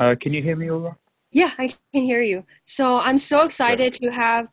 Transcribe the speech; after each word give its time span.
Uh, 0.00 0.14
can 0.18 0.32
you 0.32 0.42
hear 0.42 0.56
me 0.56 0.70
right? 0.70 0.96
Yeah, 1.30 1.50
I 1.58 1.74
can 1.92 2.02
hear 2.02 2.22
you. 2.22 2.44
So 2.64 2.98
I'm 2.98 3.18
so 3.18 3.44
excited 3.44 3.92
to 3.92 4.10
have 4.10 4.48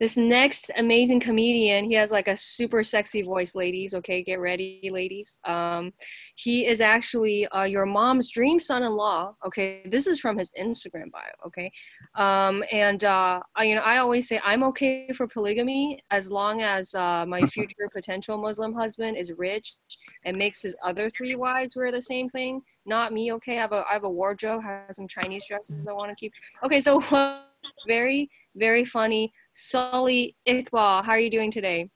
this 0.00 0.16
next 0.16 0.70
amazing 0.76 1.20
comedian 1.20 1.84
he 1.84 1.94
has 1.94 2.10
like 2.10 2.26
a 2.26 2.34
super 2.36 2.82
sexy 2.82 3.22
voice 3.22 3.54
ladies 3.54 3.94
okay 3.94 4.22
get 4.22 4.40
ready 4.40 4.90
ladies. 4.92 5.38
Um, 5.44 5.92
he 6.34 6.66
is 6.66 6.80
actually 6.80 7.46
uh, 7.48 7.62
your 7.62 7.86
mom's 7.86 8.30
dream 8.30 8.58
son-in-law 8.58 9.34
okay? 9.46 9.82
This 9.86 10.06
is 10.06 10.18
from 10.18 10.36
his 10.36 10.52
instagram 10.60 11.10
bio 11.12 11.22
okay? 11.46 11.70
Um, 12.16 12.64
and 12.72 13.04
uh, 13.04 13.40
I, 13.54 13.64
you 13.64 13.74
know 13.76 13.82
i 13.82 13.98
always 13.98 14.28
say 14.28 14.40
i'm 14.44 14.62
okay 14.64 15.08
for 15.14 15.26
polygamy 15.28 16.00
as 16.10 16.30
long 16.30 16.62
as 16.62 16.94
uh, 16.94 17.24
my 17.26 17.40
future 17.46 17.88
potential 17.92 18.36
muslim 18.36 18.74
husband 18.74 19.16
is 19.16 19.32
rich 19.36 19.76
and 20.24 20.36
makes 20.36 20.62
his 20.62 20.74
other 20.84 21.08
three 21.10 21.36
wives 21.36 21.76
wear 21.76 21.92
the 21.92 22.02
same 22.02 22.28
thing. 22.28 22.62
Not 22.86 23.12
me 23.12 23.32
okay? 23.34 23.58
I 23.58 23.60
have 23.60 23.72
a, 23.72 23.84
I 23.88 23.92
have 23.92 24.04
a 24.04 24.10
wardrobe 24.10 24.62
I 24.64 24.68
have 24.68 24.84
some 24.92 25.08
chinese 25.08 25.44
dresses 25.46 25.86
i 25.86 25.92
want 25.92 26.10
to 26.10 26.16
keep. 26.16 26.32
Okay 26.64 26.80
so 26.80 27.00
very 27.86 28.30
very 28.56 28.84
funny 28.84 29.32
Sully 29.54 30.36
Iqbal. 30.46 31.04
How 31.04 31.12
are 31.12 31.18
you 31.18 31.30
doing 31.30 31.50
today? 31.50 31.88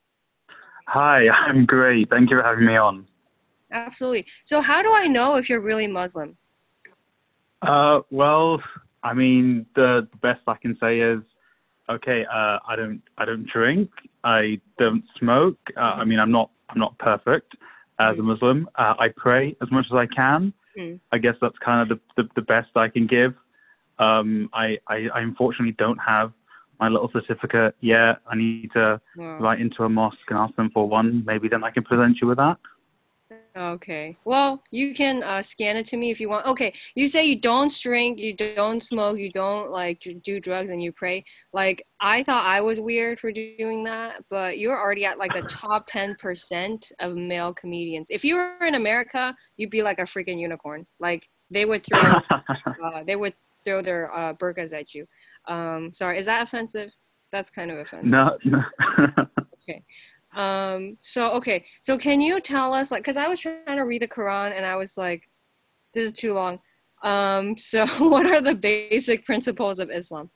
Hi, 0.87 1.29
I'm 1.47 1.67
great. 1.67 2.09
Thank 2.09 2.31
you 2.31 2.39
for 2.39 2.43
having 2.43 2.65
me 2.65 2.77
on. 2.77 3.07
Absolutely. 3.71 4.25
So, 4.45 4.63
how 4.63 4.81
do 4.81 4.93
I 4.93 5.07
know 5.07 5.37
if 5.37 5.51
you're 5.51 5.61
really 5.61 5.87
Muslim? 5.87 6.37
Uh, 7.61 8.01
well, 8.11 8.63
I 9.03 9.13
mean, 9.13 9.67
the, 9.75 10.09
best 10.23 10.41
I 10.47 10.55
can 10.55 10.77
say 10.81 11.01
is, 11.01 11.21
okay, 11.91 12.25
uh, 12.25 12.59
I 12.67 12.77
don't, 12.77 13.03
I 13.19 13.25
don't 13.25 13.47
drink, 13.47 13.91
I 14.25 14.61
don't 14.79 15.05
smoke. 15.19 15.59
Uh, 15.77 15.81
I 15.81 16.05
mean, 16.05 16.21
I'm 16.21 16.31
not, 16.31 16.51
I'm 16.71 16.79
not 16.79 16.97
perfect 16.99 17.55
as 17.99 18.17
a 18.17 18.21
mm. 18.21 18.27
Muslim. 18.27 18.71
Uh, 18.77 18.95
I 18.99 19.09
pray 19.17 19.57
as 19.61 19.71
much 19.71 19.87
as 19.91 19.97
I 19.97 20.07
can. 20.07 20.53
Mm. 20.79 21.01
I 21.13 21.19
guess 21.19 21.35
that's 21.41 21.59
kind 21.59 21.83
of 21.91 21.99
the, 22.17 22.23
the, 22.23 22.29
the 22.37 22.43
best 22.43 22.69
I 22.77 22.89
can 22.89 23.07
give. 23.07 23.35
Um, 23.99 24.49
I, 24.53 24.79
I, 24.87 25.09
I 25.13 25.21
unfortunately 25.21 25.75
don't 25.79 25.99
have 25.99 26.33
my 26.81 26.89
little 26.89 27.11
certificate 27.13 27.75
Yeah, 27.81 28.17
I 28.27 28.37
need 28.37 28.71
to 28.73 29.01
write 29.17 29.61
into 29.61 29.85
a 29.85 29.89
mosque 29.89 30.19
and 30.29 30.39
ask 30.39 30.55
them 30.57 30.71
for 30.73 30.89
one. 30.89 31.25
Maybe 31.27 31.49
then 31.49 31.65
I 31.65 31.71
can 31.71 31.85
present 31.85 32.19
you 32.21 32.29
with 32.29 32.39
that. 32.39 32.59
Okay. 33.57 34.17
Well, 34.25 34.63
you 34.71 34.95
can 34.95 35.23
uh, 35.23 35.43
scan 35.43 35.77
it 35.77 35.87
to 35.87 35.97
me 35.97 36.11
if 36.11 36.21
you 36.21 36.29
want. 36.29 36.47
Okay. 36.47 36.73
You 36.95 37.09
say 37.09 37.25
you 37.25 37.41
don't 37.41 37.77
drink, 37.81 38.19
you 38.19 38.35
don't 38.35 38.81
smoke, 38.81 39.19
you 39.19 39.33
don't 39.33 39.71
like 39.71 40.07
do 40.23 40.39
drugs, 40.39 40.71
and 40.71 40.81
you 40.83 40.93
pray. 40.93 41.25
Like 41.53 41.83
I 42.01 42.23
thought 42.23 42.47
I 42.47 42.61
was 42.61 42.81
weird 42.81 43.19
for 43.19 43.33
doing 43.33 43.83
that, 43.85 44.25
but 44.31 44.59
you're 44.59 44.79
already 44.79 45.05
at 45.05 45.19
like 45.19 45.35
the 45.35 45.43
top 45.43 45.87
ten 45.89 46.15
percent 46.21 46.93
of 47.01 47.17
male 47.17 47.53
comedians. 47.53 48.09
If 48.11 48.25
you 48.25 48.37
were 48.37 48.65
in 48.65 48.77
America, 48.77 49.35
you'd 49.57 49.71
be 49.71 49.83
like 49.83 49.99
a 49.99 50.03
freaking 50.03 50.39
unicorn. 50.39 50.87
Like 51.01 51.29
they 51.51 51.65
would 51.65 51.85
throw, 51.85 52.15
uh, 52.85 53.03
they 53.05 53.17
would 53.17 53.35
throw 53.65 53.83
their 53.83 54.15
uh, 54.15 54.35
burqas 54.35 54.73
at 54.73 54.95
you. 54.95 55.07
Um, 55.49 55.93
sorry, 55.93 56.19
is 56.19 56.27
that 56.27 56.43
offensive? 56.43 56.91
That's 57.33 57.51
kind 57.51 57.71
of 57.71 57.79
offensive. 57.79 58.11
No. 58.11 58.39
no. 58.45 58.63
okay. 59.63 59.83
Um, 60.37 60.97
so 61.01 61.33
okay, 61.33 61.65
so 61.81 61.99
can 61.99 62.21
you 62.21 62.41
tell 62.41 62.75
us 62.75 62.91
like 62.91 63.03
because 63.03 63.17
I 63.17 63.29
was 63.29 63.41
trying 63.41 63.77
to 63.77 63.83
read 63.83 64.03
the 64.03 64.09
Quran 64.09 64.57
and 64.57 64.65
I 64.65 64.77
was 64.77 64.97
like, 64.97 65.29
this 65.95 66.05
is 66.05 66.13
too 66.13 66.35
long. 66.35 66.61
Um, 67.03 67.57
so 67.57 67.87
what 67.99 68.27
are 68.27 68.41
the 68.41 68.55
basic 68.55 69.25
principles 69.25 69.81
of 69.81 69.91
Islam? 69.91 70.31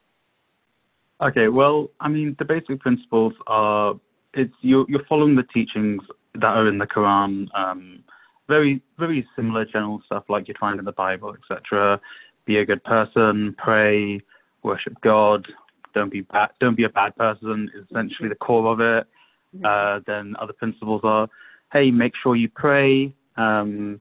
Okay, 1.23 1.49
well, 1.49 1.91
I 2.01 2.09
mean 2.09 2.35
the 2.39 2.45
basic 2.45 2.81
principles 2.81 3.35
are 3.47 3.95
it's 4.35 4.55
you're 4.61 4.87
you're 4.89 5.05
following 5.09 5.37
the 5.37 5.45
teachings 5.55 6.03
that 6.35 6.57
are 6.57 6.69
in 6.69 6.79
the 6.79 6.87
Quran. 6.87 7.47
Um, 7.55 8.03
very 8.49 8.83
very 8.99 9.27
similar 9.37 9.65
general 9.65 10.03
stuff 10.07 10.25
like 10.29 10.49
you 10.49 10.55
find 10.59 10.79
in 10.79 10.85
the 10.85 10.93
Bible, 10.93 11.35
etc. 11.35 12.01
Be 12.45 12.57
a 12.57 12.65
good 12.65 12.83
person, 12.83 13.55
pray, 13.57 14.21
worship 14.63 15.01
God, 15.03 15.47
don't 15.95 16.11
be 16.11 16.23
bad, 16.23 16.51
don't 16.61 16.77
be 16.77 16.85
a 16.85 16.89
bad 16.89 17.17
person 17.17 17.71
is 17.75 17.85
essentially 17.91 18.29
the 18.29 18.35
core 18.35 18.73
of 18.73 18.81
it. 18.81 19.07
Mm-hmm. 19.55 19.65
Uh, 19.65 20.01
then 20.07 20.34
other 20.41 20.53
principles 20.53 21.03
are, 21.05 21.28
hey, 21.73 21.91
make 21.91 22.12
sure 22.23 22.37
you 22.37 22.49
pray, 22.49 23.12
um, 23.37 24.01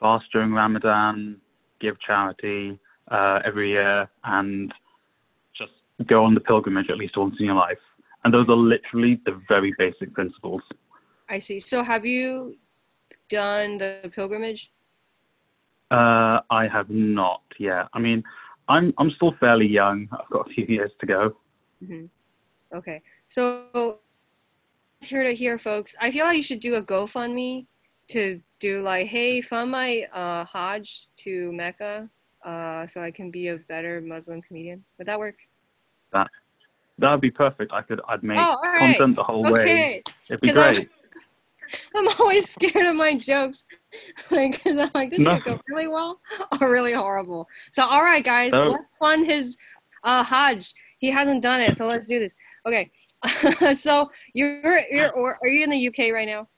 fast 0.00 0.26
during 0.32 0.52
Ramadan, 0.52 1.40
give 1.80 1.98
charity 2.00 2.78
uh, 3.10 3.40
every 3.44 3.70
year, 3.70 4.08
and 4.24 4.72
just 5.56 5.72
go 6.06 6.24
on 6.24 6.34
the 6.34 6.40
pilgrimage 6.40 6.90
at 6.90 6.98
least 6.98 7.16
once 7.16 7.36
in 7.38 7.46
your 7.46 7.54
life. 7.54 7.78
And 8.24 8.32
those 8.32 8.48
are 8.48 8.56
literally 8.56 9.20
the 9.26 9.40
very 9.48 9.74
basic 9.78 10.12
principles. 10.12 10.62
I 11.28 11.38
see. 11.38 11.60
So 11.60 11.82
have 11.82 12.04
you 12.04 12.56
done 13.28 13.78
the 13.78 14.10
pilgrimage? 14.14 14.70
Uh, 15.90 16.40
I 16.50 16.66
have 16.70 16.90
not 16.90 17.42
yet. 17.58 17.88
I 17.92 17.98
mean, 17.98 18.24
I'm 18.68 18.94
I'm 18.98 19.10
still 19.12 19.34
fairly 19.40 19.66
young. 19.66 20.08
I've 20.12 20.30
got 20.30 20.50
a 20.50 20.54
few 20.54 20.64
years 20.66 20.90
to 21.00 21.06
go. 21.06 21.36
Mm-hmm. 21.82 22.06
Okay, 22.76 23.02
so 23.26 23.98
here 25.00 25.22
to 25.22 25.34
hear, 25.34 25.58
folks. 25.58 25.94
I 26.00 26.10
feel 26.10 26.24
like 26.24 26.36
you 26.36 26.42
should 26.42 26.60
do 26.60 26.74
a 26.76 26.82
GoFundMe 26.82 27.66
to 28.08 28.40
do 28.58 28.82
like, 28.82 29.06
hey, 29.06 29.40
fund 29.40 29.70
my 29.70 30.02
uh, 30.12 30.44
Hajj 30.44 31.08
to 31.18 31.52
Mecca, 31.52 32.08
uh, 32.44 32.86
so 32.86 33.02
I 33.02 33.10
can 33.10 33.30
be 33.30 33.48
a 33.48 33.56
better 33.56 34.00
Muslim 34.00 34.42
comedian. 34.42 34.84
Would 34.98 35.06
that 35.06 35.18
work? 35.18 35.36
That 36.12 36.28
that'd 36.98 37.20
be 37.20 37.30
perfect. 37.30 37.72
I 37.72 37.82
could 37.82 38.00
I'd 38.08 38.22
make 38.22 38.38
oh, 38.38 38.56
right. 38.62 38.96
content 38.96 39.16
the 39.16 39.22
whole 39.22 39.46
okay. 39.52 39.64
way. 39.64 40.02
It'd 40.28 40.40
be 40.40 40.52
great. 40.52 40.78
I'm, 40.78 40.88
I'm 41.94 42.08
always 42.18 42.50
scared 42.50 42.86
of 42.86 42.96
my 42.96 43.14
jokes. 43.14 43.66
like, 44.30 44.62
cause 44.62 44.78
I'm 44.78 44.90
like, 44.94 45.10
this 45.10 45.20
no. 45.20 45.36
could 45.36 45.44
go 45.44 45.60
really 45.68 45.88
well 45.88 46.20
or 46.60 46.70
really 46.70 46.92
horrible. 46.92 47.48
So, 47.72 47.84
all 47.84 48.02
right, 48.02 48.24
guys, 48.24 48.52
let's 48.52 48.96
fund 48.96 49.26
his 49.26 49.56
uh, 50.02 50.22
Hajj. 50.24 50.72
He 50.98 51.10
hasn't 51.10 51.42
done 51.42 51.60
it, 51.60 51.76
so 51.76 51.86
let's 51.86 52.06
do 52.06 52.18
this. 52.18 52.34
Okay. 52.66 52.90
so 53.74 54.10
you're 54.32 54.80
you're 54.90 55.10
or 55.12 55.38
are 55.42 55.48
you 55.48 55.64
in 55.64 55.70
the 55.70 55.88
UK 55.88 56.12
right 56.12 56.26
now? 56.26 56.48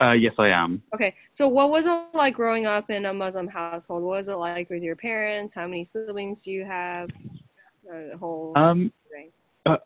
Uh, 0.00 0.12
yes, 0.12 0.34
I 0.38 0.48
am. 0.48 0.82
Okay. 0.92 1.14
So 1.32 1.46
what 1.46 1.70
was 1.70 1.86
it 1.86 1.98
like 2.14 2.34
growing 2.34 2.66
up 2.66 2.90
in 2.90 3.06
a 3.06 3.14
Muslim 3.14 3.46
household? 3.46 4.02
What 4.02 4.16
was 4.16 4.28
it 4.28 4.34
like 4.34 4.68
with 4.70 4.82
your 4.82 4.96
parents? 4.96 5.54
How 5.54 5.68
many 5.68 5.84
siblings 5.84 6.42
do 6.42 6.50
you 6.50 6.64
have? 6.64 7.10
Uh, 7.88 8.10
the 8.10 8.16
whole 8.18 8.52
um, 8.56 8.92
thing. 9.10 9.30
Uh, 9.66 9.76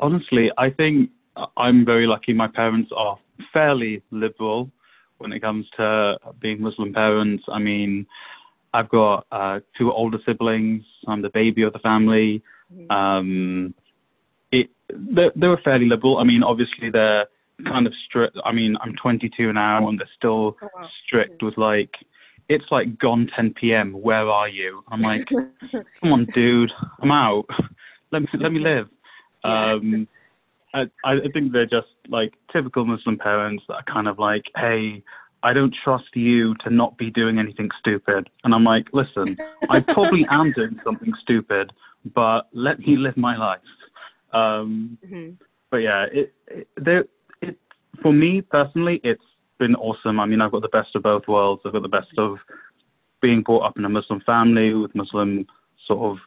honestly, 0.00 0.50
I 0.58 0.70
think 0.70 1.10
I'm 1.56 1.84
very 1.84 2.06
lucky. 2.06 2.32
My 2.32 2.48
parents 2.48 2.90
are 2.96 3.18
fairly 3.52 4.02
liberal 4.10 4.70
when 5.18 5.32
it 5.32 5.40
comes 5.40 5.66
to 5.76 6.16
being 6.40 6.60
Muslim 6.60 6.92
parents. 6.92 7.44
I 7.48 7.58
mean, 7.58 8.06
I've 8.72 8.88
got 8.88 9.26
uh, 9.32 9.60
two 9.76 9.92
older 9.92 10.18
siblings. 10.24 10.84
I'm 11.06 11.22
the 11.22 11.30
baby 11.30 11.62
of 11.62 11.72
the 11.72 11.78
family. 11.80 12.42
Mm-hmm. 12.72 12.90
Um, 12.90 13.74
it, 14.52 14.70
they're, 14.88 15.32
they're 15.34 15.56
fairly 15.58 15.86
liberal. 15.86 16.18
I 16.18 16.24
mean, 16.24 16.42
obviously 16.42 16.90
they're 16.90 17.26
kind 17.64 17.86
of 17.86 17.92
strict. 18.06 18.36
I 18.44 18.52
mean, 18.52 18.76
I'm 18.80 18.94
22 18.96 19.52
now, 19.52 19.88
and 19.88 19.98
they're 19.98 20.08
still 20.16 20.56
oh, 20.62 20.86
strict 21.04 21.42
with 21.42 21.56
like, 21.56 21.90
it's 22.48 22.64
like 22.70 22.98
gone 22.98 23.30
10 23.34 23.54
p.m. 23.54 23.92
Where 23.92 24.28
are 24.28 24.48
you? 24.48 24.82
I'm 24.88 25.00
like, 25.00 25.26
come 26.00 26.12
on, 26.12 26.24
dude, 26.26 26.72
I'm 27.00 27.10
out. 27.10 27.46
Let 28.10 28.22
me 28.22 28.28
let 28.40 28.52
me 28.52 28.60
live. 28.60 28.88
Yeah. 29.44 29.72
Um, 29.72 30.08
I, 30.74 30.86
I 31.04 31.18
think 31.32 31.52
they're 31.52 31.66
just 31.66 31.88
like 32.08 32.34
typical 32.52 32.84
Muslim 32.84 33.18
parents 33.18 33.64
that 33.68 33.74
are 33.74 33.84
kind 33.84 34.08
of 34.08 34.18
like, 34.18 34.44
hey, 34.56 35.02
I 35.42 35.52
don't 35.52 35.74
trust 35.84 36.14
you 36.14 36.54
to 36.64 36.70
not 36.70 36.98
be 36.98 37.10
doing 37.10 37.38
anything 37.38 37.70
stupid. 37.78 38.28
And 38.44 38.54
I'm 38.54 38.64
like, 38.64 38.88
listen, 38.92 39.36
I 39.70 39.80
probably 39.80 40.26
am 40.30 40.52
doing 40.52 40.78
something 40.84 41.12
stupid, 41.22 41.72
but 42.14 42.48
let 42.52 42.80
me 42.80 42.96
live 42.96 43.16
my 43.16 43.36
life. 43.36 43.60
Um, 44.32 44.98
mm-hmm. 45.04 45.30
But 45.70 45.78
yeah, 45.78 46.06
it, 46.12 46.34
it, 46.48 47.10
it, 47.40 47.58
for 48.02 48.12
me 48.12 48.42
personally, 48.42 49.00
it's 49.04 49.22
been 49.58 49.74
awesome. 49.76 50.18
I 50.18 50.26
mean, 50.26 50.40
I've 50.40 50.52
got 50.52 50.62
the 50.62 50.68
best 50.68 50.94
of 50.96 51.02
both 51.02 51.28
worlds. 51.28 51.62
I've 51.64 51.72
got 51.72 51.82
the 51.82 51.88
best 51.88 52.16
of 52.16 52.38
being 53.20 53.42
brought 53.42 53.64
up 53.64 53.78
in 53.78 53.84
a 53.84 53.88
Muslim 53.88 54.20
family 54.20 54.72
with 54.74 54.94
Muslim 54.94 55.46
sort 55.86 56.12
of 56.12 56.18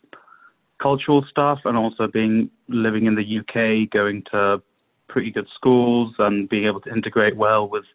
cultural 0.82 1.24
stuff 1.30 1.60
and 1.66 1.78
also 1.78 2.08
being 2.08 2.50
living 2.68 3.06
in 3.06 3.16
the 3.16 3.40
UK, 3.40 3.90
going 3.92 4.24
to 4.32 4.62
pretty 5.08 5.32
good 5.32 5.48
schools 5.56 6.14
and 6.20 6.50
being 6.50 6.66
able 6.66 6.82
to 6.82 6.92
integrate 6.92 7.36
well 7.36 7.68
with 7.68 7.86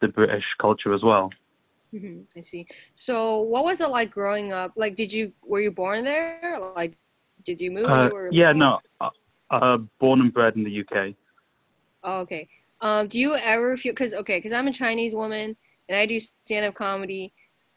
the 0.00 0.08
British 0.08 0.44
culture 0.60 0.94
as 0.94 1.02
well. 1.02 1.30
Mm-hmm, 1.92 2.38
I 2.38 2.42
see. 2.42 2.66
So, 2.94 3.40
what 3.40 3.64
was 3.64 3.80
it 3.80 3.88
like 3.88 4.10
growing 4.10 4.52
up? 4.52 4.72
Like, 4.76 4.96
did 4.96 5.12
you 5.12 5.32
were 5.44 5.60
you 5.60 5.70
born 5.70 6.02
there? 6.02 6.58
Like, 6.74 6.96
did 7.44 7.60
you 7.60 7.70
move? 7.70 7.88
Uh, 7.88 8.10
you 8.12 8.28
yeah, 8.32 8.52
no, 8.52 8.80
uh, 9.00 9.10
uh, 9.50 9.78
born 10.00 10.20
and 10.20 10.34
bred 10.34 10.56
in 10.56 10.64
the 10.64 10.80
UK. 10.80 11.14
Oh, 12.02 12.18
okay. 12.20 12.48
Um, 12.80 13.06
do 13.06 13.18
you 13.18 13.36
ever 13.36 13.76
feel? 13.76 13.92
Because 13.92 14.12
okay, 14.12 14.38
because 14.38 14.52
I'm 14.52 14.66
a 14.66 14.72
Chinese 14.72 15.14
woman 15.14 15.56
and 15.88 15.98
I 15.98 16.06
do 16.06 16.18
stand 16.18 16.66
up 16.66 16.74
comedy. 16.74 17.32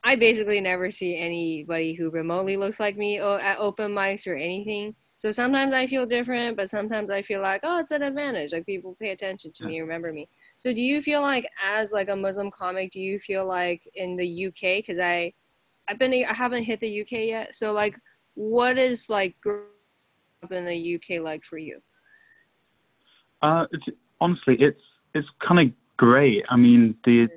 I 0.07 0.15
basically 0.15 0.62
never 0.62 0.89
see 0.89 1.18
anybody 1.18 1.94
who 1.94 2.09
remotely 2.09 2.56
looks 2.56 2.80
like 2.80 2.95
me 2.95 3.19
at 3.19 3.57
open 3.57 3.92
mics 3.92 4.25
or 4.25 4.36
anything. 4.36 4.95
So 5.18 5.31
sometimes 5.31 5.74
I 5.74 5.86
feel 5.86 6.06
different, 6.06 6.56
but 6.56 6.69
sometimes 6.69 7.12
I 7.12 7.21
feel 7.21 7.42
like, 7.42 7.59
oh, 7.63 7.80
it's 7.80 7.92
an 7.92 8.04
advantage. 8.04 8.54
Like 8.54 8.65
people 8.65 8.95
pay 9.01 9.09
attention 9.09 9.51
to 9.56 9.65
me, 9.65 9.81
remember 9.81 10.13
me. 10.13 10.30
So 10.57 10.71
do 10.71 10.80
you 10.80 11.01
feel 11.01 11.21
like 11.21 11.45
as 11.62 11.92
like 11.92 12.07
a 12.07 12.15
Muslim 12.15 12.50
comic, 12.51 12.94
do 12.94 13.01
you 13.01 13.19
feel 13.19 13.45
like 13.45 13.81
in 13.95 14.15
the 14.15 14.48
UK, 14.48 14.77
because 14.77 14.98
I 14.98 15.33
I've 15.89 16.00
been 16.00 16.13
I 16.13 16.33
haven't 16.33 16.63
hit 16.63 16.80
the 16.80 17.01
UK 17.01 17.12
yet. 17.27 17.53
So 17.53 17.74
like, 17.74 18.00
what 18.36 18.77
is 18.77 19.10
like 19.10 19.36
growing 19.42 19.65
up 20.42 20.53
in 20.53 20.63
the 20.63 20.95
UK 20.95 21.21
like 21.21 21.44
for 21.44 21.57
you? 21.57 21.81
Uh, 23.42 23.65
it's, 23.74 23.83
honestly, 24.21 24.56
it's 24.62 24.80
it's 25.13 25.27
kind 25.45 25.68
of 25.68 25.75
great. 25.98 26.45
I 26.50 26.56
mean, 26.56 26.95
the 27.03 27.27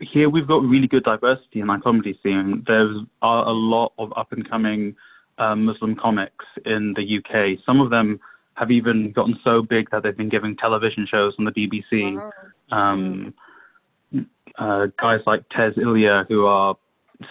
here 0.00 0.28
we've 0.28 0.46
got 0.46 0.62
really 0.62 0.86
good 0.86 1.04
diversity 1.04 1.60
in 1.60 1.70
our 1.70 1.80
comedy 1.80 2.18
scene. 2.22 2.64
There's 2.66 2.96
are 3.22 3.46
a 3.46 3.52
lot 3.52 3.92
of 3.98 4.12
up 4.16 4.32
and 4.32 4.48
coming 4.48 4.94
um, 5.38 5.64
Muslim 5.64 5.96
comics 5.96 6.44
in 6.64 6.94
the 6.94 7.18
UK. 7.18 7.58
Some 7.64 7.80
of 7.80 7.90
them 7.90 8.20
have 8.54 8.70
even 8.70 9.12
gotten 9.12 9.38
so 9.44 9.62
big 9.62 9.88
that 9.90 10.02
they've 10.02 10.16
been 10.16 10.28
giving 10.28 10.56
television 10.56 11.06
shows 11.10 11.34
on 11.38 11.44
the 11.44 11.52
BBC. 11.52 12.16
Wow. 12.16 12.32
Um, 12.76 13.34
uh, 14.58 14.86
guys 15.00 15.20
like 15.26 15.44
Tez 15.50 15.74
Ilyas, 15.74 16.26
who 16.28 16.46
are 16.46 16.74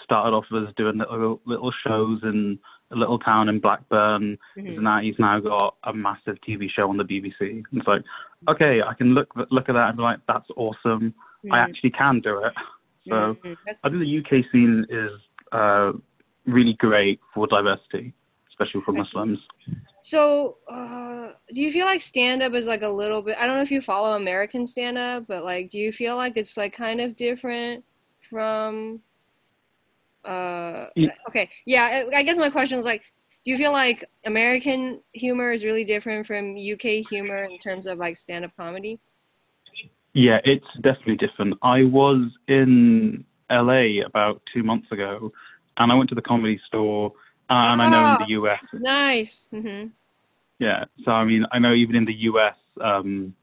started 0.03 0.35
off 0.35 0.45
as 0.55 0.73
doing 0.75 0.97
little, 0.97 1.41
little 1.45 1.73
shows 1.85 2.19
in 2.23 2.57
a 2.91 2.95
little 2.95 3.19
town 3.19 3.49
in 3.49 3.59
Blackburn. 3.59 4.37
Mhm. 4.57 4.79
Now 4.79 4.99
he's 5.01 5.17
now 5.19 5.39
got 5.39 5.75
a 5.83 5.93
massive 5.93 6.37
TV 6.41 6.69
show 6.69 6.89
on 6.89 6.97
the 6.97 7.03
BBC. 7.03 7.41
And 7.41 7.65
It's 7.73 7.87
like, 7.87 8.03
okay, 8.47 8.81
I 8.81 8.93
can 8.93 9.13
look 9.13 9.29
look 9.51 9.69
at 9.69 9.73
that 9.73 9.89
and 9.89 9.97
be 9.97 10.03
like, 10.03 10.19
that's 10.27 10.49
awesome. 10.55 11.13
I 11.51 11.57
Mm, 11.57 11.63
actually 11.69 11.91
can 11.91 12.19
do 12.19 12.39
it. 12.43 12.53
So 13.07 13.35
mm, 13.43 13.57
that's- 13.65 13.79
I 13.83 13.89
think 13.89 13.99
the 14.01 14.07
UK 14.39 14.43
scene 14.51 14.85
is 14.89 15.11
uh, 15.51 15.93
really 16.45 16.73
great 16.73 17.19
for 17.33 17.47
diversity, 17.47 18.13
especially 18.49 18.81
for 18.81 18.91
Muslims. 18.91 19.39
So, 20.01 20.57
uh, 20.69 21.31
do 21.53 21.61
you 21.61 21.71
feel 21.71 21.85
like 21.85 22.01
stand 22.01 22.41
up 22.43 22.53
is 22.53 22.67
like 22.67 22.81
a 22.81 22.89
little 22.89 23.21
bit? 23.21 23.37
I 23.37 23.45
don't 23.47 23.55
know 23.55 23.61
if 23.61 23.71
you 23.71 23.81
follow 23.81 24.15
American 24.15 24.65
stand 24.67 24.97
up, 24.97 25.25
but 25.27 25.43
like, 25.43 25.69
do 25.69 25.77
you 25.79 25.91
feel 25.91 26.15
like 26.17 26.35
it's 26.37 26.55
like 26.57 26.73
kind 26.73 26.99
of 27.01 27.15
different 27.15 27.83
from? 28.19 29.01
Uh, 30.27 30.87
okay, 31.29 31.49
yeah. 31.65 32.03
I 32.13 32.23
guess 32.23 32.37
my 32.37 32.49
question 32.49 32.77
is 32.77 32.85
like, 32.85 33.01
do 33.45 33.51
you 33.51 33.57
feel 33.57 33.71
like 33.71 34.03
American 34.25 35.01
humor 35.13 35.53
is 35.53 35.63
really 35.63 35.85
different 35.85 36.27
from 36.27 36.57
UK 36.57 37.07
humor 37.09 37.45
in 37.45 37.57
terms 37.59 37.87
of 37.87 37.97
like 37.97 38.17
stand 38.17 38.43
up 38.43 38.51
comedy? 38.57 38.99
Yeah, 40.13 40.39
it's 40.43 40.65
definitely 40.81 41.15
different. 41.15 41.53
I 41.61 41.83
was 41.83 42.29
in 42.47 43.23
LA 43.49 44.05
about 44.05 44.41
two 44.53 44.63
months 44.63 44.91
ago, 44.91 45.31
and 45.77 45.91
I 45.91 45.95
went 45.95 46.09
to 46.09 46.15
the 46.15 46.21
comedy 46.21 46.59
store, 46.67 47.13
and 47.49 47.81
I 47.81 47.89
know 47.89 48.05
in 48.05 48.17
the 48.27 48.33
US, 48.41 48.59
Nice. 48.73 49.47
hmm 49.51 49.85
yeah. 50.59 50.85
So 51.05 51.11
I 51.11 51.23
mean, 51.23 51.45
I 51.51 51.59
know 51.59 51.73
even 51.73 51.95
in 51.95 52.05
the 52.05 52.15
US, 52.31 52.55
um, 52.81 53.33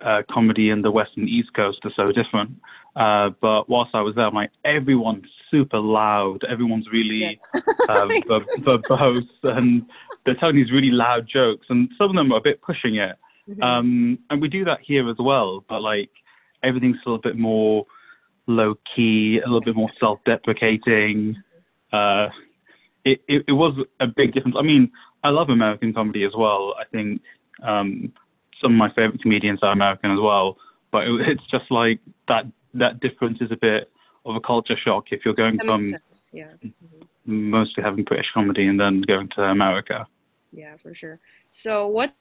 uh, 0.00 0.22
comedy 0.30 0.70
in 0.70 0.82
the 0.82 0.90
West 0.90 1.12
and 1.16 1.28
East 1.28 1.54
Coast 1.54 1.78
are 1.84 1.92
so 1.94 2.12
different. 2.12 2.50
Uh, 2.96 3.30
but 3.40 3.68
whilst 3.68 3.94
I 3.94 4.00
was 4.00 4.14
there, 4.14 4.26
I'm 4.26 4.34
like, 4.34 4.50
everyone's 4.64 5.26
super 5.52 5.78
loud. 5.78 6.42
Everyone's 6.48 6.88
really 6.90 7.38
Yes. 7.54 7.62
uh, 7.88 8.08
ver- 8.26 8.46
verbose, 8.62 9.28
and 9.44 9.86
they're 10.24 10.34
telling 10.34 10.56
these 10.56 10.72
really 10.72 10.90
loud 10.90 11.28
jokes, 11.28 11.66
and 11.68 11.88
some 11.96 12.10
of 12.10 12.16
them 12.16 12.32
are 12.32 12.38
a 12.38 12.40
bit 12.40 12.60
pushing 12.62 12.96
it. 12.96 13.16
Mhm. 13.48 13.62
Um, 13.62 14.18
and 14.30 14.40
we 14.42 14.48
do 14.48 14.64
that 14.64 14.80
here 14.82 15.08
as 15.08 15.16
well, 15.18 15.64
but 15.68 15.82
like 15.82 16.10
everything's 16.62 16.96
a 17.06 17.18
bit 17.18 17.36
more 17.36 17.86
low 18.46 18.74
key, 18.94 19.38
a 19.38 19.46
little 19.46 19.60
bit 19.60 19.76
more 19.76 19.90
self 20.00 20.18
deprecating. 20.24 21.36
Uh, 21.92 22.28
it, 23.04 23.20
it, 23.28 23.44
it 23.48 23.52
was 23.52 23.74
a 24.00 24.06
big 24.06 24.32
difference. 24.32 24.56
I 24.58 24.62
mean, 24.62 24.90
I 25.24 25.30
love 25.30 25.50
American 25.50 25.92
comedy 25.92 26.24
as 26.24 26.32
well. 26.36 26.74
I 26.80 26.84
think 26.84 27.20
um, 27.62 28.12
some 28.60 28.72
of 28.72 28.78
my 28.78 28.92
favorite 28.92 29.20
comedians 29.22 29.60
are 29.62 29.72
American 29.72 30.12
as 30.12 30.20
well, 30.20 30.56
but 30.90 31.06
it, 31.06 31.28
it's 31.28 31.46
just 31.50 31.70
like 31.70 32.00
that, 32.28 32.46
that 32.74 33.00
difference 33.00 33.38
is 33.40 33.50
a 33.50 33.56
bit 33.56 33.90
of 34.24 34.36
a 34.36 34.40
culture 34.40 34.76
shock 34.76 35.06
if 35.10 35.24
you're 35.24 35.34
going 35.34 35.58
from. 35.58 35.92
Yeah. 36.32 36.52
Mhm. 36.64 37.06
mostly 37.24 37.82
having 37.82 38.04
British 38.04 38.26
comedy 38.34 38.66
and 38.66 38.78
then 38.80 39.00
going 39.02 39.28
to 39.36 39.42
America. 39.42 40.06
Yeah, 40.52 40.76
for 40.76 40.94
sure. 40.94 41.20
So, 41.50 41.86
what 41.86 42.14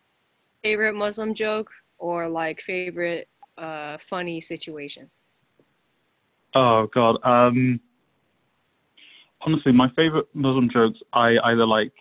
favorite 0.63 0.93
Muslim 0.93 1.33
joke 1.33 1.69
or 1.97 2.27
like 2.27 2.61
favorite 2.61 3.27
uh 3.57 3.97
funny 4.09 4.39
situation? 4.41 5.09
Oh 6.53 6.87
God. 6.93 7.17
Um, 7.23 7.79
honestly, 9.41 9.71
my 9.71 9.89
favorite 9.95 10.27
Muslim 10.33 10.69
jokes 10.69 10.99
I 11.13 11.37
either 11.45 11.65
like 11.65 11.93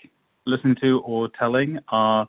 listening 0.47 0.77
to 0.83 1.01
or 1.01 1.29
telling 1.39 1.79
are. 1.89 2.29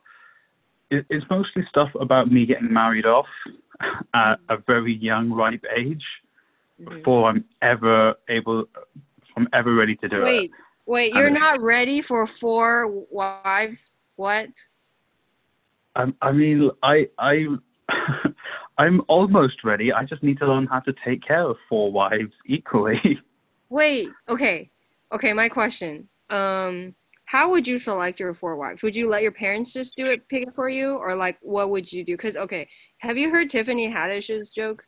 It, 0.90 1.06
it's 1.08 1.24
mostly 1.30 1.64
stuff 1.70 1.88
about 1.98 2.30
me 2.30 2.44
getting 2.44 2.70
married 2.72 3.06
off 3.06 3.26
at 4.14 4.38
a 4.50 4.58
very 4.58 4.94
young, 4.94 5.32
ripe 5.32 5.64
age 5.74 6.04
Mhm. 6.82 6.96
before 6.96 7.28
I'm 7.28 7.44
ever 7.60 8.14
able, 8.28 8.64
I'm 9.36 9.48
ever 9.52 9.74
ready 9.74 9.96
to 9.96 10.08
do 10.08 10.16
it. 10.16 10.24
Wait, 10.24 10.50
wait, 10.86 11.14
you're 11.14 11.30
not 11.30 11.60
ready 11.60 12.02
for 12.02 12.26
four 12.26 12.88
wives? 13.10 13.98
What? 14.16 14.50
I, 15.94 16.12
I 16.22 16.32
mean, 16.32 16.70
I, 16.82 17.08
I, 17.18 17.46
I'm 18.78 19.02
almost 19.08 19.64
ready. 19.64 19.92
I 19.92 20.04
just 20.04 20.22
need 20.22 20.38
to 20.38 20.46
learn 20.46 20.66
how 20.66 20.80
to 20.80 20.94
take 21.04 21.22
care 21.22 21.42
of 21.42 21.56
four 21.68 21.92
wives 21.92 22.32
equally. 22.46 23.00
Wait, 23.68 24.08
okay. 24.28 24.70
Okay, 25.12 25.32
my 25.32 25.48
question. 25.48 26.08
Um 26.30 26.94
how 27.26 27.50
would 27.50 27.66
you 27.66 27.78
select 27.78 28.20
your 28.20 28.34
four 28.34 28.56
wives? 28.56 28.82
Would 28.82 28.96
you 28.96 29.08
let 29.08 29.22
your 29.22 29.32
parents 29.32 29.72
just 29.72 29.96
do 29.96 30.06
it, 30.10 30.28
pick 30.28 30.48
it 30.48 30.54
for 30.54 30.68
you, 30.68 30.96
or 30.96 31.14
like 31.14 31.38
what 31.40 31.70
would 31.70 31.90
you 31.90 32.04
do? 32.04 32.14
Because 32.14 32.36
okay, 32.36 32.68
have 32.98 33.16
you 33.16 33.30
heard 33.30 33.48
Tiffany 33.48 33.90
Haddish's 33.90 34.50
joke 34.50 34.84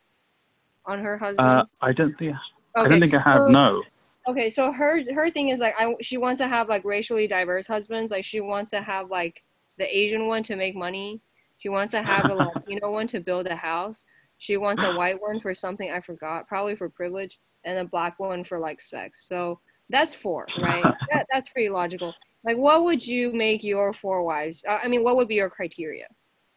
on 0.85 0.99
her 0.99 1.15
Uh, 1.15 1.19
husband? 1.19 1.63
I 1.81 1.91
don't 1.93 2.17
think, 2.17 2.35
I 2.75 2.87
don't 2.87 2.99
think 2.99 3.13
I 3.13 3.19
have. 3.19 3.37
so- 3.37 3.47
no. 3.47 3.83
Okay, 4.27 4.49
so 4.49 4.71
her 4.71 5.01
her 5.13 5.29
thing 5.29 5.49
is 5.49 5.59
like 5.59 5.75
I 5.77 5.93
she 6.01 6.17
wants 6.17 6.39
to 6.41 6.47
have 6.47 6.67
like 6.67 6.83
racially 6.83 7.27
diverse 7.27 7.67
husbands. 7.67 8.11
Like 8.11 8.25
she 8.25 8.41
wants 8.41 8.71
to 8.71 8.81
have 8.81 9.11
like 9.11 9.43
the 9.77 9.85
Asian 9.95 10.25
one 10.25 10.41
to 10.43 10.55
make 10.55 10.75
money. 10.75 11.21
She 11.59 11.69
wants 11.69 11.91
to 11.91 12.01
have 12.01 12.25
a 12.29 12.33
Latino 12.43 12.91
one 12.91 13.05
to 13.07 13.19
build 13.19 13.45
a 13.45 13.55
house. 13.55 14.07
She 14.39 14.57
wants 14.57 14.81
a 14.81 14.91
white 14.95 15.21
one 15.21 15.39
for 15.39 15.53
something 15.53 15.91
I 15.91 15.99
forgot, 16.01 16.47
probably 16.47 16.75
for 16.75 16.89
privilege, 16.89 17.39
and 17.65 17.77
a 17.77 17.85
black 17.85 18.19
one 18.19 18.43
for 18.43 18.57
like 18.57 18.81
sex. 18.81 19.27
So 19.27 19.59
that's 19.89 20.15
four, 20.15 20.47
right? 20.59 20.83
that, 21.11 21.27
that's 21.31 21.49
pretty 21.49 21.69
logical. 21.69 22.11
Like, 22.43 22.57
what 22.57 22.83
would 22.83 23.05
you 23.05 23.31
make 23.31 23.63
your 23.63 23.93
four 23.93 24.23
wives? 24.23 24.63
Uh, 24.67 24.79
I 24.83 24.87
mean, 24.87 25.03
what 25.03 25.15
would 25.17 25.27
be 25.27 25.35
your 25.35 25.49
criteria 25.51 26.07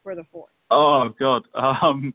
for 0.01 0.15
the 0.15 0.23
four? 0.23 0.47
Oh 0.71 1.09
God. 1.19 1.43
Um, 1.53 2.13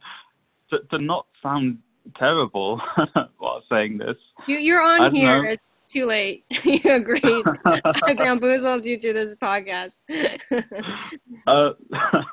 to, 0.70 0.80
to 0.90 0.98
not 0.98 1.26
sound 1.42 1.78
terrible 2.16 2.80
while 3.38 3.62
saying 3.70 3.98
this. 3.98 4.16
You 4.46 4.58
you're 4.58 4.82
on 4.82 5.14
here. 5.14 5.42
know. 5.42 5.48
It's 5.50 5.62
too 5.88 6.06
late. 6.06 6.44
you 6.64 6.80
agreed. 6.84 7.44
I 7.64 8.14
bamboozled 8.14 8.84
you 8.84 8.98
to 8.98 9.12
this 9.12 9.34
podcast. 9.36 10.00
uh, 11.46 11.70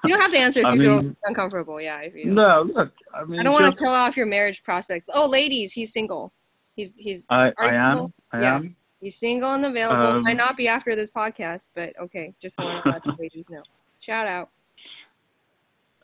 You 0.04 0.10
don't 0.10 0.20
have 0.22 0.32
to 0.32 0.38
answer 0.38 0.62
if 0.62 0.66
I 0.66 0.74
you 0.74 0.80
feel 0.82 1.02
mean- 1.02 1.16
uncomfortable. 1.26 1.80
Yeah, 1.82 2.00
if 2.02 2.16
you. 2.16 2.26
Don't. 2.26 2.36
no, 2.36 2.70
look. 2.74 2.92
I 3.14 3.24
mean, 3.26 3.40
I 3.40 3.44
don't 3.44 3.54
want 3.54 3.72
to 3.74 3.78
kill 3.80 3.92
off 3.92 4.18
your 4.18 4.26
marriage 4.26 4.64
prospects. 4.64 5.06
Oh, 5.14 5.28
ladies, 5.28 5.74
he's 5.74 5.92
single. 5.94 6.32
He's 6.76 6.96
he's 6.98 7.26
I, 7.30 7.52
I 7.60 7.68
am. 7.76 7.92
single? 7.92 8.14
I 8.32 8.42
Yeah. 8.42 8.56
am. 8.56 8.76
he's 9.02 9.16
single 9.18 9.52
and 9.52 9.66
available. 9.66 10.08
Um, 10.08 10.24
Might 10.24 10.38
not 10.38 10.56
be 10.58 10.68
after 10.68 10.96
this 10.96 11.12
podcast, 11.12 11.70
but 11.76 11.94
okay. 12.02 12.34
Just 12.42 12.58
want 12.58 12.84
to 12.84 12.90
let 12.90 13.04
the 13.04 13.14
ladies 13.20 13.50
know. 13.50 13.62
Shout 14.00 14.28
out. 14.28 14.50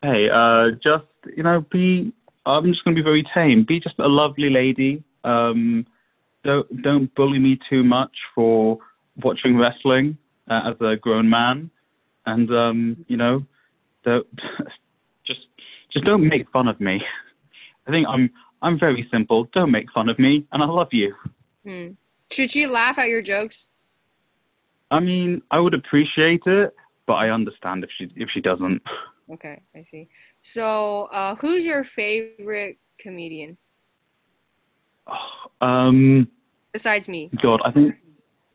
Hey, 0.03 0.29
uh, 0.29 0.71
just 0.83 1.05
you 1.35 1.43
know, 1.43 1.65
be. 1.71 2.13
I'm 2.47 2.71
just 2.71 2.83
gonna 2.83 2.95
be 2.95 3.01
very 3.01 3.25
tame. 3.33 3.65
Be 3.67 3.79
just 3.79 3.99
a 3.99 4.07
lovely 4.07 4.49
lady. 4.49 5.03
Um, 5.23 5.85
don't 6.43 6.81
don't 6.81 7.13
bully 7.15 7.39
me 7.39 7.59
too 7.69 7.83
much 7.83 8.15
for 8.33 8.79
watching 9.23 9.57
wrestling 9.57 10.17
uh, 10.49 10.71
as 10.71 10.75
a 10.79 10.95
grown 10.95 11.29
man, 11.29 11.69
and 12.25 12.49
um, 12.51 13.05
you 13.07 13.17
know, 13.17 13.45
don't 14.05 14.27
just 15.27 15.41
just 15.91 16.05
don't 16.05 16.27
make 16.27 16.49
fun 16.51 16.67
of 16.67 16.79
me. 16.79 17.01
I 17.87 17.91
think 17.91 18.07
I'm 18.07 18.29
I'm 18.61 18.79
very 18.79 19.07
simple. 19.11 19.47
Don't 19.53 19.71
make 19.71 19.91
fun 19.91 20.09
of 20.09 20.17
me, 20.17 20.45
and 20.51 20.63
I 20.63 20.65
love 20.65 20.89
you. 20.91 21.13
Hmm. 21.65 21.89
Should 22.31 22.51
she 22.51 22.67
laugh 22.67 22.97
at 22.97 23.07
your 23.07 23.21
jokes? 23.21 23.69
I 24.89 24.99
mean, 24.99 25.41
I 25.51 25.59
would 25.59 25.73
appreciate 25.73 26.43
it, 26.45 26.73
but 27.05 27.13
I 27.13 27.29
understand 27.29 27.83
if 27.83 27.89
she 27.97 28.09
if 28.15 28.29
she 28.33 28.41
doesn't. 28.41 28.81
Okay, 29.33 29.59
I 29.75 29.83
see. 29.83 30.07
So, 30.39 31.05
uh, 31.05 31.35
who's 31.35 31.65
your 31.65 31.83
favorite 31.83 32.77
comedian 32.99 33.57
Um, 35.61 36.27
besides 36.71 37.09
me? 37.09 37.31
God, 37.41 37.61
I 37.65 37.71
think 37.71 37.95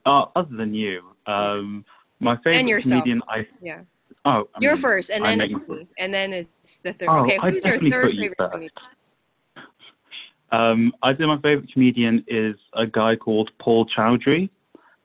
uh, 0.07 0.27
other 0.37 0.55
than 0.57 0.73
you, 0.75 1.03
um, 1.27 1.85
my 2.21 2.37
favorite 2.45 2.69
yourself. 2.69 3.03
comedian. 3.05 3.23
I 3.29 3.47
Yeah, 3.61 3.81
oh, 4.25 4.49
I 4.55 4.61
you're 4.61 4.75
mean, 4.75 4.83
first, 4.83 5.11
and 5.11 5.25
then 5.25 5.41
it's 5.41 5.59
me, 5.69 5.89
and 5.99 6.15
then 6.15 6.33
it's 6.33 6.79
the 6.85 6.93
third. 6.93 7.09
Oh, 7.09 7.25
okay, 7.25 7.39
I'd 7.43 7.55
who's 7.55 7.65
your 7.65 7.79
third 7.79 8.13
you 8.13 8.21
favorite 8.21 8.37
first. 8.39 8.53
comedian? 8.53 8.71
Um, 10.53 10.93
I 11.03 11.15
think 11.15 11.29
my 11.29 11.39
favorite 11.41 11.73
comedian 11.73 12.25
is 12.29 12.57
a 12.75 12.87
guy 12.87 13.17
called 13.17 13.51
Paul 13.59 13.87
Chowdhry. 13.87 14.51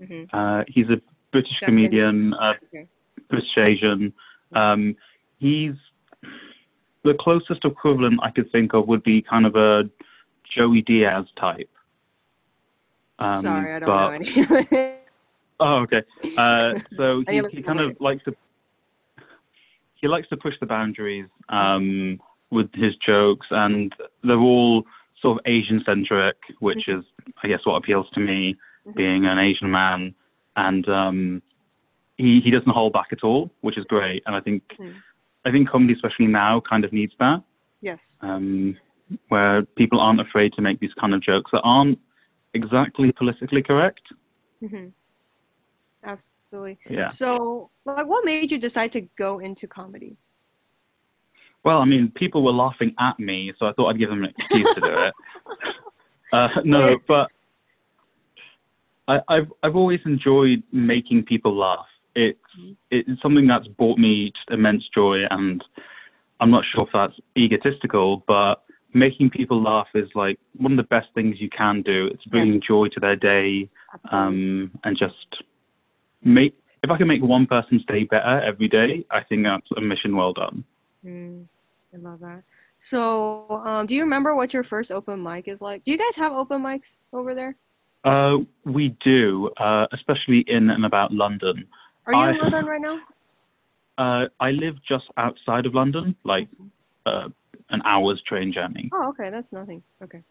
hmm 0.05 0.23
Uh, 0.33 0.63
he's 0.67 0.89
a 0.89 0.99
British 1.31 1.57
Japanese? 1.61 1.87
comedian, 1.89 2.33
uh, 2.33 2.53
Okay. 2.65 2.85
British 3.29 3.57
Asian. 3.57 4.13
Um, 4.53 4.93
he's 5.39 5.73
the 7.03 7.13
closest 7.19 7.63
equivalent 7.63 8.19
I 8.23 8.31
could 8.31 8.51
think 8.51 8.73
of 8.73 8.87
would 8.87 9.03
be 9.03 9.21
kind 9.21 9.45
of 9.45 9.55
a 9.55 9.83
Joey 10.55 10.81
Diaz 10.81 11.25
type. 11.39 11.69
Um, 13.19 13.41
Sorry, 13.41 13.75
I 13.75 13.79
don't 13.79 13.87
but- 13.87 14.09
know 14.09 14.65
any. 14.81 14.97
Oh, 15.59 15.75
okay. 15.77 16.03
Uh, 16.37 16.73
so 16.97 17.23
he, 17.27 17.41
he 17.51 17.61
kind 17.63 17.79
of 17.79 17.97
likes 17.99 18.23
to 18.25 18.35
he 19.95 20.07
likes 20.07 20.27
to 20.29 20.37
push 20.37 20.53
the 20.59 20.67
boundaries 20.67 21.25
um, 21.49 22.19
with 22.51 22.69
his 22.75 22.95
jokes, 23.03 23.47
and 23.49 23.91
they're 24.23 24.37
all 24.37 24.83
sort 25.19 25.39
of 25.39 25.43
Asian 25.47 25.81
centric, 25.83 26.35
which 26.59 26.87
is, 26.87 27.03
I 27.41 27.47
guess, 27.47 27.61
what 27.63 27.77
appeals 27.77 28.05
to 28.13 28.19
me, 28.19 28.55
Mhm. 28.87 28.95
being 28.95 29.25
an 29.25 29.39
Asian 29.39 29.71
man. 29.71 30.13
And 30.55 30.87
um, 30.87 31.41
he 32.17 32.39
he 32.41 32.51
doesn't 32.51 32.69
hold 32.69 32.93
back 32.93 33.07
at 33.11 33.23
all, 33.23 33.49
which 33.61 33.77
is 33.79 33.85
great. 33.85 34.21
And 34.27 34.35
I 34.35 34.39
think 34.41 34.61
Mhm. 34.79 34.93
I 35.47 35.51
think 35.51 35.69
comedy, 35.69 35.93
especially 35.93 36.27
now, 36.27 36.61
kind 36.69 36.83
of 36.83 36.91
needs 36.91 37.13
that, 37.19 37.41
yes. 37.81 38.19
um, 38.21 38.75
where 39.29 39.63
people 39.77 39.99
aren't 40.01 40.19
afraid 40.19 40.51
to 40.53 40.61
make 40.61 40.79
these 40.81 40.93
kind 40.99 41.13
of 41.13 41.21
jokes 41.21 41.51
that 41.53 41.61
aren't 41.63 41.97
exactly 42.53 43.11
politically 43.13 43.63
correct. 43.63 44.01
hmm 44.59 44.87
Absolutely. 46.03 46.77
Yeah. 46.89 47.05
So, 47.05 47.69
like, 47.85 48.07
what 48.07 48.23
made 48.23 48.51
you 48.51 48.57
decide 48.57 48.91
to 48.93 49.01
go 49.17 49.39
into 49.39 49.67
comedy? 49.67 50.15
Well, 51.63 51.79
I 51.79 51.85
mean, 51.85 52.11
people 52.15 52.43
were 52.43 52.53
laughing 52.53 52.93
at 52.99 53.19
me, 53.19 53.51
so 53.57 53.65
I 53.65 53.73
thought 53.73 53.89
I'd 53.89 53.99
give 53.99 54.09
them 54.09 54.23
an 54.23 54.33
excuse 54.37 54.73
to 54.75 54.81
do 54.81 54.93
it. 54.93 55.13
Uh, 56.33 56.49
no, 56.65 56.99
but 57.07 57.31
I, 59.07 59.21
I've 59.29 59.49
I've 59.63 59.77
always 59.77 60.01
enjoyed 60.05 60.61
making 60.73 61.23
people 61.23 61.55
laugh. 61.55 61.85
It's 62.17 62.39
it's 62.89 63.21
something 63.21 63.45
that's 63.45 63.67
brought 63.67 63.99
me 63.99 64.31
just 64.35 64.49
immense 64.49 64.83
joy, 64.93 65.19
and 65.29 65.63
I'm 66.39 66.49
not 66.49 66.63
sure 66.73 66.83
if 66.85 66.89
that's 66.91 67.13
egotistical, 67.37 68.23
but 68.27 68.63
making 68.93 69.29
people 69.29 69.61
laugh 69.61 69.87
is 69.93 70.09
like 70.15 70.39
one 70.57 70.71
of 70.71 70.77
the 70.77 70.83
best 70.95 71.09
things 71.13 71.35
you 71.39 71.49
can 71.49 71.83
do. 71.83 72.07
It's 72.07 72.25
bringing 72.25 72.55
Yes. 72.55 72.63
joy 72.67 72.87
to 72.89 72.99
their 72.99 73.15
day, 73.15 73.69
um, 74.11 74.71
and 74.83 74.97
just 74.97 75.43
make. 76.23 76.53
If 76.83 76.89
I 76.89 76.97
can 76.97 77.07
make 77.07 77.21
one 77.21 77.45
person's 77.45 77.85
day 77.85 78.03
better 78.05 78.41
every 78.41 78.67
day, 78.67 79.05
I 79.11 79.23
think 79.23 79.43
that's 79.43 79.67
a 79.77 79.81
mission 79.81 80.15
well 80.15 80.33
done. 80.33 80.63
Mm, 81.05 81.45
I 81.93 81.97
love 81.97 82.19
that. 82.21 82.43
So, 82.79 83.61
um, 83.65 83.85
do 83.85 83.95
you 83.95 84.03
remember 84.03 84.35
what 84.35 84.53
your 84.53 84.63
first 84.63 84.91
open 84.91 85.21
mic 85.21 85.47
is 85.47 85.61
like? 85.61 85.83
Do 85.83 85.91
you 85.91 85.97
guys 85.97 86.15
have 86.15 86.31
open 86.31 86.61
mics 86.63 86.99
over 87.13 87.35
there? 87.35 87.55
Uh, 88.03 88.37
we 88.65 88.95
do, 89.03 89.49
uh, 89.57 89.87
especially 89.91 90.45
in 90.47 90.69
and 90.69 90.85
about 90.85 91.11
London. 91.11 91.67
Are 92.07 92.13
you 92.13 92.29
in 92.29 92.37
London 92.39 92.65
right 92.65 92.81
now? 92.81 92.99
Uh, 93.97 94.27
I 94.39 94.51
live 94.51 94.75
just 94.87 95.05
outside 95.17 95.65
of 95.65 95.75
London, 95.75 96.15
like 96.23 96.47
uh, 97.05 97.27
an 97.69 97.81
hour's 97.83 98.21
train 98.25 98.53
journey. 98.53 98.89
Oh, 98.93 99.09
okay, 99.09 99.29
that's 99.29 99.51
nothing. 99.51 99.83
Okay. 100.01 100.21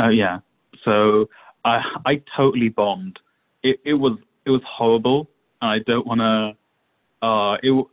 Uh, 0.00 0.08
yeah, 0.08 0.38
so 0.84 1.28
I 1.64 1.82
I 2.06 2.22
totally 2.36 2.70
bombed. 2.70 3.18
It 3.62 3.80
it 3.84 3.94
was 3.94 4.18
it 4.46 4.50
was 4.50 4.62
horrible, 4.66 5.28
and 5.60 5.70
I 5.70 5.78
don't 5.86 6.06
want 6.06 6.20
to. 6.20 7.26
Uh, 7.26 7.56
it 7.62 7.86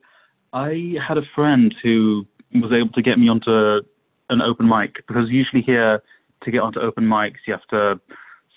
I 0.54 0.96
had 1.06 1.18
a 1.18 1.24
friend 1.36 1.74
who 1.84 2.26
was 2.54 2.72
able 2.72 2.92
to 2.94 3.02
get 3.02 3.20
me 3.20 3.30
onto 3.30 3.82
an 4.30 4.42
open 4.42 4.68
mic 4.68 4.96
because 5.08 5.30
usually 5.30 5.62
here 5.62 6.02
to 6.44 6.52
get 6.52 6.62
onto 6.62 6.80
open 6.80 7.04
mics 7.04 7.38
you 7.46 7.54
have 7.54 7.68
to 7.70 8.00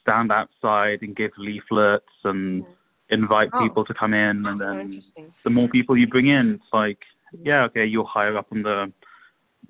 stand 0.00 0.33
outside 0.33 1.00
and 1.02 1.14
give 1.16 1.31
leaflets 1.37 2.04
and 2.25 2.64
invite 3.12 3.50
Oh. 3.52 3.62
people 3.62 3.85
to 3.85 3.95
come 3.95 4.14
in, 4.14 4.45
and 4.47 4.61
then 4.61 5.00
the 5.45 5.50
more 5.50 5.69
people 5.69 5.97
you 5.97 6.07
bring 6.07 6.28
in, 6.28 6.54
it's 6.54 6.73
like, 6.73 6.99
yeah, 7.45 7.62
okay, 7.64 7.85
you're 7.87 8.04
higher 8.04 8.37
up 8.37 8.47
on 8.52 8.62
the 8.62 8.92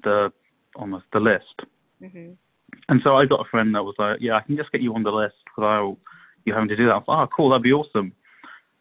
the 0.05 0.33
almost 0.77 1.05
the 1.13 1.21
list. 1.21 1.57
hmm 2.01 2.33
And 2.89 3.01
so 3.05 3.17
I 3.17 3.27
got 3.27 3.45
a 3.47 3.49
friend 3.51 3.75
that 3.75 3.85
was 3.85 3.95
like, 3.99 4.19
yeah, 4.21 4.35
I 4.37 4.41
can 4.41 4.57
just 4.57 4.73
get 4.73 4.81
you 4.81 4.95
on 4.95 5.03
the 5.03 5.13
list 5.13 5.37
without 5.57 5.97
you 6.45 6.53
having 6.55 6.69
to 6.71 6.77
do 6.77 6.87
that. 6.87 6.93
I 6.95 6.97
was 6.99 7.05
like, 7.09 7.19
oh, 7.29 7.31
cool, 7.37 7.51
that'd 7.51 7.63
be 7.63 7.73
awesome. 7.73 8.13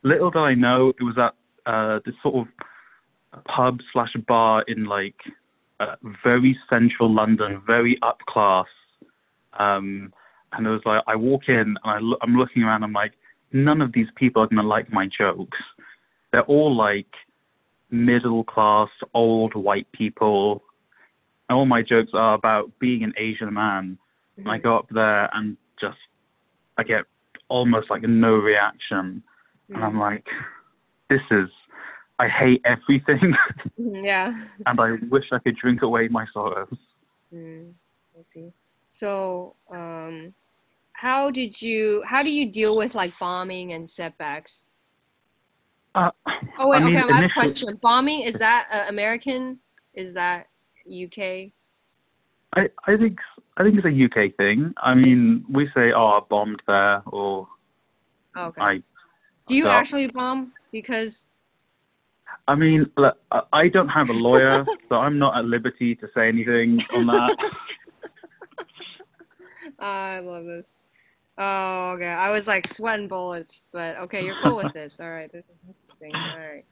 Little 0.03 0.32
did 0.32 0.39
I 0.39 0.53
know 0.56 0.89
it 0.89 1.03
was 1.03 1.18
at 1.18 1.34
uh, 1.72 2.00
this 2.06 2.15
sort 2.24 2.36
of 2.41 3.44
pub 3.46 3.80
slash 3.94 4.13
bar 4.27 4.63
in 4.68 4.86
like 4.86 5.15
uh, 5.80 5.96
very 6.24 6.58
central 6.70 7.13
London, 7.13 7.62
very 7.68 8.00
up 8.01 8.20
class. 8.27 8.68
Um, 9.60 10.12
and 10.53 10.65
it 10.65 10.70
was 10.70 10.82
like, 10.86 11.03
I 11.08 11.15
walk 11.15 11.44
in 11.50 11.56
and 11.60 11.77
I 11.84 12.00
lo- 12.00 12.18
I'm 12.22 12.36
looking 12.38 12.63
around, 12.63 12.84
I'm 12.84 12.94
like, 12.94 13.13
none 13.53 13.81
of 13.81 13.91
these 13.93 14.08
people 14.15 14.41
are 14.41 14.48
going 14.48 14.62
to 14.62 14.67
like 14.67 14.91
my 14.91 15.08
jokes. 15.08 15.58
They're 16.31 16.43
all 16.43 16.75
like 16.75 17.08
middle 17.89 18.43
class, 18.43 18.89
old 19.13 19.53
white 19.55 19.91
people. 19.91 20.63
All 21.50 21.65
my 21.65 21.81
jokes 21.81 22.12
are 22.13 22.34
about 22.34 22.72
being 22.79 23.03
an 23.03 23.13
Asian 23.17 23.53
man. 23.53 23.98
And 24.38 24.50
I 24.50 24.58
go 24.58 24.77
up 24.77 24.88
there 24.89 25.29
and 25.36 25.58
just, 25.79 25.98
I 26.77 26.84
get 26.84 27.03
almost 27.50 27.89
like 27.89 28.01
no 28.03 28.36
reaction. 28.36 29.22
And 29.70 29.84
I'm 29.84 30.00
like, 30.00 30.25
this 31.10 31.22
is, 31.29 31.50
I 32.20 32.27
hate 32.27 32.62
everything. 32.65 33.34
Mhm, 33.79 34.05
yeah. 34.05 34.34
and 34.67 34.79
I 34.79 34.91
wish 35.10 35.25
I 35.31 35.39
could 35.39 35.55
drink 35.55 35.81
away 35.81 36.08
my 36.08 36.25
sorrows. 36.34 36.67
Mm, 37.34 37.72
I 38.17 38.22
see. 38.27 38.51
So, 38.89 39.55
um, 39.72 40.34
how 41.01 41.31
did 41.31 41.60
you? 41.60 42.03
How 42.05 42.22
do 42.22 42.29
you 42.29 42.51
deal 42.51 42.77
with 42.77 42.93
like 42.93 43.12
bombing 43.20 43.74
and 43.74 43.89
setbacks? 43.89 44.67
Uh, 45.96 46.12
Oh 46.60 46.70
wait, 46.70 46.77
I 46.77 46.86
mean, 46.86 46.98
okay. 46.98 47.12
I 47.12 47.22
have 47.22 47.24
a 47.24 47.34
question. 47.34 47.79
Bombing 47.81 48.22
is 48.22 48.36
that 48.36 48.67
uh, 48.72 48.86
American? 48.88 49.58
Is 49.96 50.13
that 50.13 50.46
UK? 50.86 51.50
I, 52.55 52.70
I 52.86 52.98
think 52.98 53.17
I 53.58 53.63
think 53.63 53.79
it's 53.79 53.88
a 53.88 54.05
UK 54.05 54.36
thing. 54.36 54.75
I 54.77 54.93
mean, 54.93 55.43
we 55.50 55.67
say, 55.74 55.91
"Oh, 55.91 56.05
I 56.05 56.20
bombed 56.29 56.62
there," 56.67 57.01
or 57.08 57.48
Oh, 58.36 58.46
okay. 58.48 58.62
"I." 58.62 58.84
do 59.48 59.55
you 59.55 59.67
actually 59.67 60.05
bomb? 60.05 60.51
Because 60.72 61.25
I 62.48 62.53
mean, 62.53 62.91
look, 62.96 63.17
I- 63.31 63.48
I 63.53 63.67
don't 63.70 63.89
have 63.89 64.10
a 64.10 64.13
lawyer, 64.13 64.67
so 64.89 64.98
I'm 64.98 65.17
not 65.17 65.36
at 65.36 65.46
liberty 65.46 65.96
to 65.96 66.08
say 66.13 66.27
anything 66.27 66.79
on 66.93 67.08
that. 67.08 67.36
I 69.79 70.20
love 70.20 70.46
this. 70.46 70.81
Oh, 71.44 71.94
okay. 71.96 72.06
I 72.06 72.30
was 72.30 72.48
like 72.48 72.68
sweating 72.68 73.08
bullets, 73.08 73.66
but 73.72 73.98
okay, 73.98 74.24
you're 74.24 74.36
cool 74.44 74.58
with 74.58 74.74
this. 74.74 75.00
All 75.00 75.10
right, 75.10 75.32
this 75.32 75.44
is 75.46 75.56
interesting. 75.68 76.12
All 76.14 76.38
right. 76.38 76.64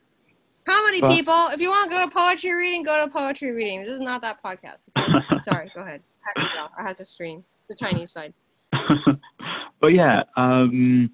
Comedy 0.63 1.01
Well- 1.01 1.11
people, 1.11 1.47
if 1.51 1.59
you 1.59 1.69
want 1.69 1.89
to 1.89 1.97
go 1.97 2.05
to 2.05 2.11
poetry 2.11 2.53
reading, 2.53 2.83
go 2.83 3.03
to 3.03 3.11
poetry 3.11 3.51
reading. 3.51 3.81
This 3.83 3.89
is 3.89 3.99
not 3.99 4.21
that 4.21 4.43
podcast. 4.43 4.87
okay? 4.95 5.39
Sorry, 5.41 5.71
go 5.73 5.81
ahead. 5.81 6.01
I 6.23 6.39
had 6.39 6.45
to. 6.45 6.69
I 6.77 6.87
had 6.87 6.97
to 6.97 7.05
stream 7.05 7.43
the 7.67 7.73
Chinese 7.73 8.11
side. 8.11 8.31
but 9.81 9.87
yeah, 9.87 10.21
um, 10.37 11.09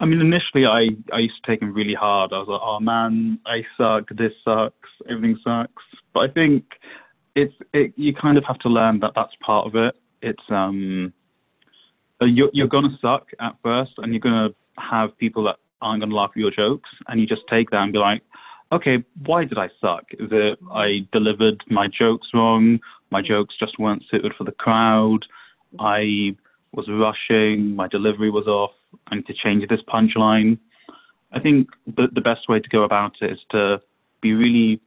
I 0.00 0.04
mean, 0.04 0.20
initially 0.20 0.66
I, 0.66 0.88
I 1.14 1.20
used 1.20 1.42
to 1.42 1.50
take 1.50 1.60
them 1.60 1.72
really 1.72 1.94
hard. 1.94 2.34
I 2.34 2.40
was 2.40 2.48
like, 2.48 2.60
oh 2.62 2.78
man, 2.78 3.38
I 3.46 3.62
suck. 3.78 4.10
This 4.10 4.32
sucks. 4.44 4.74
Everything 5.08 5.38
sucks. 5.42 5.82
But 6.12 6.28
I 6.28 6.32
think 6.34 6.64
it's 7.34 7.54
it, 7.72 7.94
you 7.96 8.12
kind 8.12 8.36
of 8.36 8.44
have 8.44 8.58
to 8.58 8.68
learn 8.68 9.00
that 9.00 9.12
that's 9.14 9.32
part 9.40 9.66
of 9.66 9.76
it. 9.76 9.94
It's 10.20 10.42
um, 10.50 11.14
you're 12.26 12.50
you're 12.52 12.68
gonna 12.68 12.96
suck 13.00 13.28
at 13.40 13.56
first, 13.62 13.92
and 13.98 14.12
you're 14.12 14.20
gonna 14.20 14.50
have 14.78 15.16
people 15.18 15.42
that 15.44 15.56
aren't 15.80 16.02
gonna 16.02 16.14
laugh 16.14 16.30
at 16.30 16.36
your 16.36 16.50
jokes, 16.50 16.90
and 17.08 17.20
you 17.20 17.26
just 17.26 17.42
take 17.48 17.70
that 17.70 17.82
and 17.82 17.92
be 17.92 17.98
like, 17.98 18.22
okay, 18.72 19.04
why 19.24 19.44
did 19.44 19.58
I 19.58 19.68
suck? 19.80 20.04
Is 20.12 20.28
it 20.30 20.58
I 20.72 21.06
delivered 21.12 21.62
my 21.68 21.88
jokes 21.88 22.28
wrong? 22.34 22.80
My 23.10 23.22
jokes 23.22 23.54
just 23.58 23.78
weren't 23.78 24.02
suited 24.10 24.32
for 24.36 24.44
the 24.44 24.52
crowd. 24.52 25.20
I 25.78 26.36
was 26.72 26.86
rushing, 26.88 27.74
my 27.74 27.88
delivery 27.88 28.30
was 28.30 28.46
off, 28.46 28.72
I 29.08 29.16
need 29.16 29.26
to 29.26 29.34
change 29.34 29.66
this 29.68 29.80
punchline. 29.88 30.58
I 31.32 31.40
think 31.40 31.68
the, 31.86 32.08
the 32.12 32.20
best 32.20 32.48
way 32.48 32.60
to 32.60 32.68
go 32.68 32.82
about 32.82 33.16
it 33.20 33.32
is 33.32 33.38
to 33.50 33.80
be 34.20 34.34
really 34.34 34.80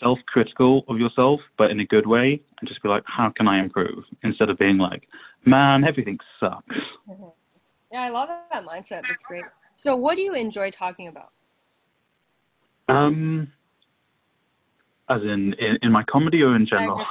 self 0.00 0.18
critical 0.26 0.84
of 0.88 0.98
yourself, 0.98 1.40
but 1.58 1.70
in 1.70 1.80
a 1.80 1.86
good 1.86 2.06
way, 2.06 2.40
and 2.60 2.68
just 2.68 2.82
be 2.82 2.88
like, 2.88 3.02
how 3.06 3.30
can 3.30 3.48
I 3.48 3.60
improve? 3.60 4.04
Instead 4.22 4.50
of 4.50 4.58
being 4.58 4.78
like, 4.78 5.08
man, 5.44 5.84
everything 5.84 6.18
sucks. 6.40 6.76
Yeah, 7.92 8.02
I 8.02 8.08
love 8.08 8.28
that 8.52 8.64
mindset. 8.64 9.02
That's 9.08 9.24
great. 9.26 9.44
So, 9.72 9.96
what 9.96 10.16
do 10.16 10.22
you 10.22 10.34
enjoy 10.34 10.70
talking 10.70 11.08
about? 11.08 11.30
Um, 12.88 13.52
as 15.08 15.22
in, 15.22 15.54
in, 15.58 15.78
in 15.82 15.92
my 15.92 16.02
comedy 16.04 16.42
or 16.42 16.56
in 16.56 16.66
general? 16.66 17.04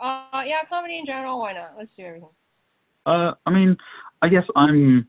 Uh, 0.00 0.42
yeah, 0.44 0.62
comedy 0.68 0.98
in 0.98 1.06
general. 1.06 1.40
Why 1.40 1.52
not? 1.52 1.74
Let's 1.76 1.94
do 1.94 2.04
everything. 2.04 2.28
Uh, 3.06 3.32
I 3.46 3.50
mean, 3.50 3.76
I 4.22 4.28
guess 4.28 4.44
I'm 4.56 5.06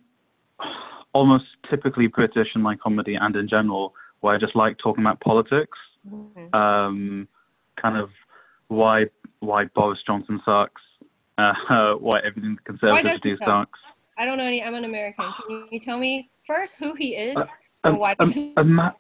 almost 1.14 1.46
typically 1.70 2.08
British 2.08 2.48
in 2.56 2.62
my 2.62 2.76
comedy 2.76 3.16
and 3.16 3.36
in 3.36 3.48
general, 3.48 3.94
where 4.22 4.36
I 4.36 4.38
just 4.38 4.56
like 4.56 4.78
talking 4.78 5.04
about 5.04 5.20
politics. 5.20 5.78
Mhm. 6.10 6.54
um, 6.56 7.28
kind 7.82 7.98
of 7.98 8.10
why 8.68 9.06
why 9.40 9.66
Boris 9.76 10.00
Johnson 10.06 10.42
sucks, 10.46 10.82
uh, 11.38 11.54
why 12.00 12.20
everything 12.20 12.56
the 12.56 12.62
Conservatives 12.64 13.20
do 13.22 13.38
suck? 13.38 13.48
sucks. 13.48 13.80
I 14.18 14.26
don't 14.26 14.38
know 14.38 14.44
any. 14.46 14.64
I'm 14.64 14.76
an 14.76 14.86
American. 14.86 15.26
Can 15.48 15.68
you 15.72 15.80
tell 15.80 15.98
me 16.00 16.30
first 16.46 16.78
who 16.78 16.94
he 16.96 17.16
is 17.16 17.38
Uh, 17.38 17.46
and 17.84 17.94
Um, 17.96 18.00
why? 18.00 18.16
um, 18.20 18.32
ima- 18.58 18.96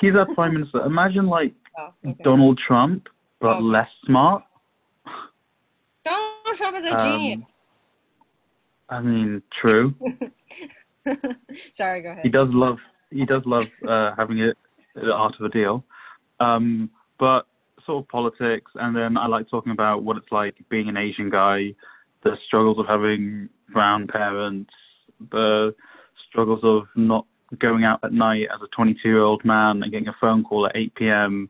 he's 0.00 0.16
our 0.16 0.26
prime 0.34 0.54
minister. 0.54 0.80
Imagine 0.84 1.26
like 1.26 1.54
oh, 1.78 1.92
okay. 2.06 2.22
Donald 2.22 2.58
Trump, 2.66 3.08
but 3.40 3.56
Oh. 3.56 3.60
Less 3.60 3.88
smart. 4.06 4.42
Donald 6.04 6.56
Trump 6.56 6.76
is 6.78 6.84
a 6.86 6.98
um, 6.98 7.08
genius. 7.10 7.54
I 8.90 9.00
mean, 9.00 9.42
true. 9.60 9.94
Sorry, 11.72 12.02
go 12.02 12.10
ahead. 12.10 12.22
He 12.22 12.28
does 12.30 12.48
love 12.52 12.78
he 13.10 13.24
does 13.24 13.42
love 13.46 13.66
uh, 13.88 14.12
having 14.16 14.38
it 14.38 14.56
the 14.94 15.12
art 15.12 15.34
of 15.38 15.44
a 15.46 15.48
deal, 15.50 15.84
um, 16.44 16.90
but 17.18 17.46
sort 17.86 18.04
of 18.04 18.08
politics, 18.08 18.70
and 18.76 18.96
then 18.96 19.16
I 19.16 19.26
like 19.26 19.48
talking 19.48 19.72
about 19.72 20.02
what 20.02 20.16
it's 20.16 20.30
like 20.30 20.54
being 20.68 20.88
an 20.88 20.96
Asian 20.96 21.30
guy, 21.30 21.74
the 22.22 22.36
struggles 22.46 22.78
of 22.78 22.86
having 22.86 23.48
brown 23.72 24.06
parents, 24.06 24.72
the 25.30 25.74
struggles 26.28 26.60
of 26.62 26.84
not 26.96 27.26
going 27.58 27.84
out 27.84 28.00
at 28.02 28.12
night 28.12 28.48
as 28.54 28.60
a 28.62 28.68
22 28.74 29.08
year 29.08 29.22
old 29.22 29.44
man 29.44 29.82
and 29.82 29.92
getting 29.92 30.08
a 30.08 30.16
phone 30.20 30.42
call 30.42 30.66
at 30.66 30.76
8 30.76 30.94
p.m., 30.94 31.48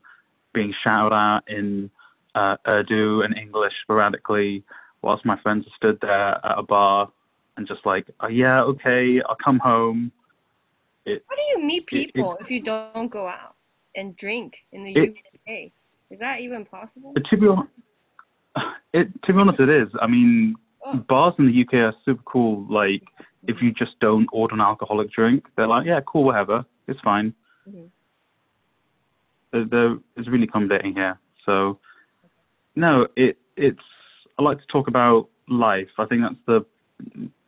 being 0.52 0.74
shouted 0.82 1.14
at 1.14 1.40
in 1.48 1.90
uh, 2.34 2.56
Urdu 2.66 3.22
and 3.22 3.36
English 3.36 3.72
sporadically, 3.82 4.64
whilst 5.02 5.24
my 5.24 5.40
friends 5.40 5.66
are 5.66 5.76
stood 5.76 5.98
there 6.00 6.44
at 6.44 6.58
a 6.58 6.62
bar 6.62 7.10
and 7.56 7.66
just 7.66 7.84
like, 7.86 8.06
oh, 8.20 8.28
yeah, 8.28 8.62
okay, 8.62 9.20
I'll 9.28 9.36
come 9.36 9.58
home. 9.58 10.12
It, 11.06 11.24
How 11.28 11.36
do 11.36 11.42
you 11.50 11.66
meet 11.66 11.86
people 11.86 12.32
it, 12.32 12.40
it, 12.40 12.40
if 12.42 12.50
you 12.50 12.62
don't 12.62 13.08
go 13.08 13.26
out 13.28 13.53
and 13.96 14.16
drink 14.16 14.56
in 14.72 14.84
the 14.84 14.98
UK? 14.98 15.72
Is 16.10 16.20
that 16.20 16.40
even 16.40 16.64
possible? 16.64 17.14
To 17.14 17.36
be, 17.36 17.46
it, 18.92 19.08
to 19.24 19.32
be 19.32 19.40
honest, 19.40 19.60
it 19.60 19.68
is. 19.68 19.88
I 20.00 20.06
mean, 20.06 20.54
oh. 20.84 20.96
bars 20.96 21.34
in 21.38 21.46
the 21.46 21.62
UK 21.62 21.74
are 21.74 21.94
super 22.04 22.22
cool. 22.24 22.66
Like, 22.72 23.02
if 23.46 23.56
you 23.60 23.72
just 23.72 23.98
don't 24.00 24.28
order 24.32 24.54
an 24.54 24.60
alcoholic 24.60 25.10
drink, 25.12 25.44
they're 25.56 25.66
like, 25.66 25.86
yeah, 25.86 26.00
cool, 26.06 26.24
whatever, 26.24 26.64
it's 26.86 27.00
fine. 27.00 27.34
Mm-hmm. 27.68 27.86
They're, 29.52 29.64
they're, 29.64 29.96
it's 30.16 30.28
really 30.28 30.44
accommodating 30.44 30.94
here. 30.94 31.18
So, 31.44 31.78
no, 32.76 33.06
it 33.16 33.38
it's. 33.56 33.78
I 34.38 34.42
like 34.42 34.58
to 34.58 34.66
talk 34.66 34.88
about 34.88 35.28
life. 35.48 35.88
I 35.98 36.06
think 36.06 36.22
that's 36.22 36.34
the 36.46 36.64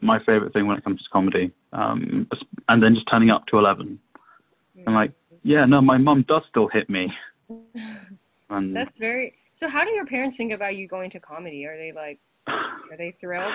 my 0.00 0.19
favorite 0.21 0.53
thing 0.53 0.67
when 0.67 0.76
it 0.76 0.85
comes 0.85 1.03
to 1.03 1.09
comedy. 1.12 1.50
Um, 1.73 2.29
and 2.69 2.83
then 2.83 2.95
just 2.95 3.09
turning 3.11 3.31
up 3.31 3.47
to 3.47 3.59
eleven. 3.59 3.99
Mm-hmm. 4.76 4.88
I'm 4.88 4.95
like, 4.95 5.12
yeah, 5.47 5.65
no, 5.65 5.81
my 5.81 5.97
mom 5.97 6.25
does 6.29 6.43
still 6.50 6.69
hit 6.69 6.91
me. 6.91 7.12
And 8.49 8.76
That's 8.76 8.97
very. 8.97 9.35
So, 9.57 9.69
how 9.69 9.83
do 9.83 9.91
your 9.91 10.07
parents 10.07 10.37
think 10.37 10.53
about 10.53 10.76
you 10.76 10.87
going 10.87 11.11
to 11.11 11.19
comedy? 11.19 11.67
Are 11.67 11.76
they 11.76 11.91
like, 11.91 12.21
are 12.47 12.97
they 12.97 13.12
thrilled? 13.21 13.53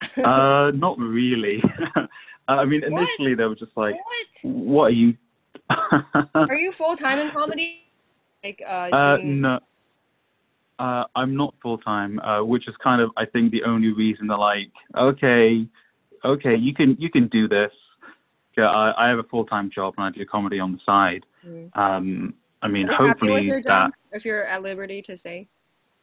uh, 0.24 0.70
not 0.74 0.98
really. 0.98 1.62
I 2.48 2.64
mean, 2.64 2.82
initially 2.82 3.32
what? 3.32 3.36
they 3.36 3.44
were 3.44 3.54
just 3.56 3.76
like, 3.76 3.94
"What? 4.42 4.54
What 4.54 4.84
are 4.84 4.90
you?" 4.90 5.18
are 6.34 6.54
you 6.54 6.72
full 6.72 6.96
time 6.96 7.18
in 7.18 7.30
comedy? 7.30 7.82
Like, 8.42 8.62
uh, 8.66 8.88
uh 8.90 9.18
no. 9.22 9.60
Uh, 10.78 11.04
I'm 11.14 11.36
not 11.36 11.54
full 11.62 11.76
time, 11.76 12.18
uh, 12.20 12.42
which 12.42 12.66
is 12.66 12.74
kind 12.82 13.02
of, 13.02 13.10
I 13.18 13.26
think, 13.26 13.52
the 13.52 13.64
only 13.64 13.92
reason 13.92 14.28
they're 14.28 14.38
like, 14.38 14.72
okay, 14.96 15.66
okay, 16.24 16.56
you 16.56 16.72
can 16.72 16.96
you 16.98 17.10
can 17.10 17.28
do 17.28 17.46
this. 17.48 17.70
Yeah, 18.56 18.68
I, 18.68 19.06
I 19.06 19.08
have 19.08 19.18
a 19.18 19.24
full 19.24 19.44
time 19.44 19.70
job 19.70 19.94
and 19.96 20.06
I 20.06 20.10
do 20.10 20.24
comedy 20.26 20.58
on 20.58 20.72
the 20.72 20.78
side. 20.84 21.24
Mm. 21.46 21.76
Um, 21.76 22.34
I 22.62 22.68
mean, 22.68 22.88
hopefully 22.88 23.42
your 23.42 23.60
job, 23.60 23.92
that, 23.92 24.16
if 24.16 24.24
you're 24.24 24.44
at 24.44 24.62
liberty 24.62 25.00
to 25.02 25.16
say, 25.16 25.48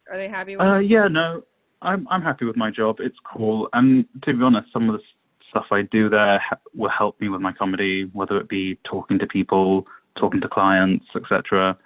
are 0.10 0.18
they 0.18 0.28
happy 0.28 0.56
with? 0.56 0.66
Uh, 0.66 0.80
yeah, 0.80 1.08
no, 1.08 1.44
I'm 1.82 2.08
I'm 2.10 2.22
happy 2.22 2.46
with 2.46 2.56
my 2.56 2.72
job. 2.72 2.98
It's 3.00 3.18
cool, 3.24 3.70
and 3.74 4.06
to 4.24 4.34
be 4.34 4.44
honest, 4.44 4.72
some 4.72 4.90
of 4.90 4.96
the 4.96 5.04
stuff 5.50 5.66
I 5.72 5.84
do 5.84 6.10
there 6.10 6.40
ha- 6.40 6.60
will 6.74 6.90
help 6.90 7.20
me 7.22 7.30
with 7.30 7.42
my 7.42 7.54
comedy, 7.54 8.10
whether 8.14 8.38
it 8.38 8.50
be 8.50 8.78
talking 8.84 9.20
to 9.20 9.28
people, 9.28 9.86
talking 10.18 10.42
to 10.42 10.48
clients, 10.48 11.06
etc. 11.16 11.78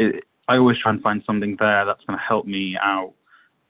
I 0.00 0.56
always 0.56 0.78
try 0.78 0.92
and 0.92 1.02
find 1.02 1.22
something 1.26 1.56
there 1.58 1.84
that's 1.84 2.04
going 2.04 2.18
to 2.18 2.24
help 2.24 2.46
me 2.46 2.76
out 2.80 3.14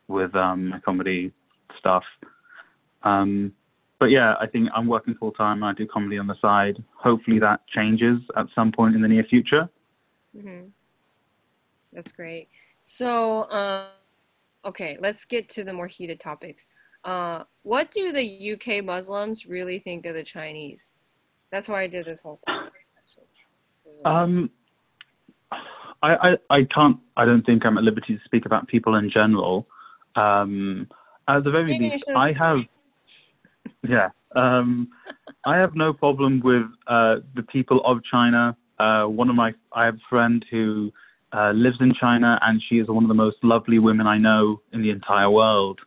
with 0.09 0.35
um, 0.35 0.69
my 0.69 0.81
comedy 0.81 1.33
stuff. 1.79 2.05
Um, 3.03 3.53
but 3.99 4.07
yeah, 4.07 4.35
I 4.41 4.47
think 4.47 4.69
I'm 4.75 4.87
working 4.87 5.15
full 5.15 5.33
time. 5.33 5.63
I 5.63 5.73
do 5.73 5.87
comedy 5.87 6.19
on 6.19 6.27
the 6.27 6.37
side. 6.41 6.83
Hopefully 6.97 7.39
that 7.39 7.61
changes 7.69 8.21
at 8.37 8.47
some 8.55 8.73
point 8.73 8.95
in 8.95 9.03
the 9.03 9.09
near 9.09 9.25
future. 9.25 9.69
Mm-hmm. 10.37 10.67
That's 11.93 12.13
great. 12.13 12.49
So, 12.83 13.49
um, 13.51 13.87
okay, 14.65 14.97
let's 15.01 15.25
get 15.25 15.49
to 15.51 15.65
the 15.65 15.73
more 15.73 15.87
heated 15.87 16.21
topics. 16.21 16.69
Uh, 17.05 17.45
what 17.63 17.91
do 17.91 18.13
the 18.13 18.53
UK 18.53 18.85
Muslims 18.85 19.47
really 19.47 19.79
think 19.79 20.07
of 20.07 20.15
the 20.15 20.25
Chinese? 20.25 20.93
That's 21.51 21.69
why 21.69 21.83
I 21.83 21.87
did 21.87 22.07
this 22.07 22.21
whole 22.21 22.41
thing. 22.47 22.57
Um, 24.05 24.51
I, 26.03 26.15
I, 26.15 26.37
I 26.51 26.65
can't. 26.65 26.99
I 27.17 27.25
don't 27.25 27.45
think 27.45 27.65
I'm 27.65 27.79
at 27.79 27.85
liberty 27.85 28.17
to 28.17 28.25
speak 28.25 28.47
about 28.47 28.67
people 28.67 28.97
in 28.97 29.11
general. 29.11 29.69
Um, 30.17 30.89
at 31.29 31.45
the 31.45 31.51
very 31.51 31.79
Maybe 31.79 31.91
least, 31.91 32.11
I 32.15 32.33
have. 32.33 32.61
Yeah, 33.87 34.09
um, 34.35 34.89
I 35.45 35.57
have 35.57 35.75
no 35.75 35.93
problem 35.93 36.41
with 36.45 36.65
uh, 36.87 37.17
the 37.35 37.43
people 37.43 37.81
of 37.85 37.99
China 38.11 38.57
uh, 38.79 39.05
one 39.05 39.31
of 39.31 39.37
my, 39.37 39.53
I 39.73 39.85
have 39.85 39.97
a 39.97 40.09
friend 40.09 40.45
who 40.51 40.93
uh, 41.33 41.53
lives 41.53 41.77
in 41.81 41.95
China, 41.95 42.39
and 42.43 42.63
she 42.69 42.79
is 42.79 42.89
one 42.89 43.05
of 43.05 43.09
the 43.09 43.15
most 43.15 43.37
lovely 43.43 43.79
women 43.79 44.07
I 44.07 44.19
know 44.19 44.61
in 44.73 44.83
the 44.83 44.91
entire 44.91 45.31
world. 45.31 45.81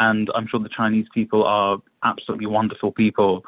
And 0.00 0.28
I'm 0.34 0.46
sure 0.48 0.60
the 0.60 0.68
Chinese 0.68 1.06
people 1.14 1.44
are 1.44 1.78
absolutely 2.02 2.46
wonderful 2.46 2.92
people. 2.92 3.44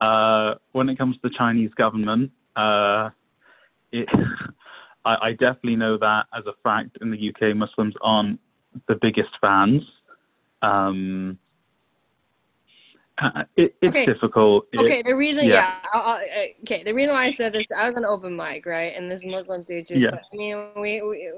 Uh, 0.00 0.54
when 0.72 0.88
it 0.88 0.96
comes 0.96 1.16
to 1.16 1.28
the 1.28 1.34
Chinese 1.36 1.70
government, 1.74 2.30
uh, 2.54 3.10
it, 3.90 4.08
I, 5.04 5.16
I 5.22 5.30
definitely 5.32 5.76
know 5.76 5.98
that 5.98 6.26
as 6.36 6.44
a 6.46 6.52
fact. 6.62 6.98
In 7.00 7.10
the 7.10 7.28
UK, 7.30 7.56
Muslims 7.56 7.94
aren't 8.00 8.38
the 8.86 8.96
biggest 9.00 9.30
fans. 9.40 9.82
Um, 10.62 11.38
uh, 13.22 13.44
it, 13.56 13.74
it's 13.82 13.90
okay. 13.90 14.06
difficult. 14.06 14.66
It, 14.72 14.80
okay, 14.80 15.02
the 15.02 15.14
reason, 15.14 15.46
yeah, 15.46 15.52
yeah 15.52 15.74
I'll, 15.92 16.02
I'll, 16.02 16.24
okay, 16.62 16.82
the 16.84 16.92
reason 16.92 17.14
why 17.14 17.24
I 17.24 17.30
said 17.30 17.52
this, 17.52 17.66
I 17.76 17.84
was 17.84 17.94
on 17.94 18.04
open 18.04 18.36
mic, 18.36 18.66
right? 18.66 18.94
And 18.96 19.10
this 19.10 19.24
Muslim 19.24 19.62
dude 19.64 19.86
just, 19.86 20.02
yeah. 20.02 20.10
I 20.10 20.36
mean, 20.36 20.68
we, 20.76 21.02
we, 21.02 21.32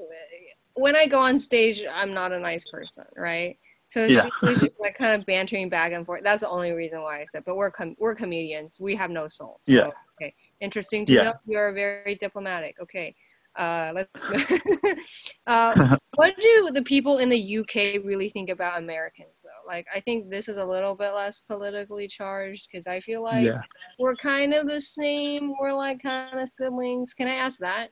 when 0.74 0.96
I 0.96 1.06
go 1.06 1.18
on 1.18 1.38
stage, 1.38 1.82
I'm 1.92 2.14
not 2.14 2.32
a 2.32 2.38
nice 2.38 2.64
person, 2.70 3.04
right? 3.16 3.58
So 3.88 4.04
yeah. 4.04 4.22
she 4.22 4.46
was 4.46 4.60
just 4.60 4.74
like 4.78 4.96
kind 4.96 5.20
of 5.20 5.26
bantering 5.26 5.68
back 5.68 5.90
and 5.92 6.06
forth. 6.06 6.20
That's 6.22 6.42
the 6.42 6.48
only 6.48 6.70
reason 6.70 7.02
why 7.02 7.20
I 7.20 7.24
said. 7.24 7.42
But 7.44 7.56
we're 7.56 7.72
com- 7.72 7.96
we're 7.98 8.14
comedians. 8.14 8.78
We 8.80 8.94
have 8.94 9.10
no 9.10 9.26
soul. 9.26 9.58
So, 9.62 9.72
yeah. 9.72 9.90
Okay. 10.22 10.32
Interesting 10.60 11.04
to 11.06 11.14
yeah. 11.14 11.22
know. 11.22 11.32
You're 11.44 11.72
very 11.72 12.14
diplomatic. 12.14 12.76
Okay. 12.80 13.16
Uh, 13.56 13.92
let's. 13.94 14.26
uh, 15.46 15.96
what 16.14 16.34
do 16.40 16.70
the 16.72 16.82
people 16.82 17.18
in 17.18 17.28
the 17.28 17.58
UK 17.58 18.04
really 18.04 18.30
think 18.30 18.50
about 18.50 18.78
Americans, 18.78 19.42
though? 19.42 19.66
Like, 19.66 19.86
I 19.94 20.00
think 20.00 20.30
this 20.30 20.48
is 20.48 20.56
a 20.56 20.64
little 20.64 20.94
bit 20.94 21.10
less 21.12 21.40
politically 21.40 22.08
charged 22.08 22.68
because 22.70 22.86
I 22.86 23.00
feel 23.00 23.22
like 23.22 23.44
yeah. 23.46 23.62
we're 23.98 24.16
kind 24.16 24.54
of 24.54 24.66
the 24.66 24.80
same. 24.80 25.54
We're 25.60 25.74
like 25.74 26.02
kind 26.02 26.38
of 26.38 26.48
siblings. 26.48 27.14
Can 27.14 27.28
I 27.28 27.34
ask 27.34 27.58
that? 27.58 27.88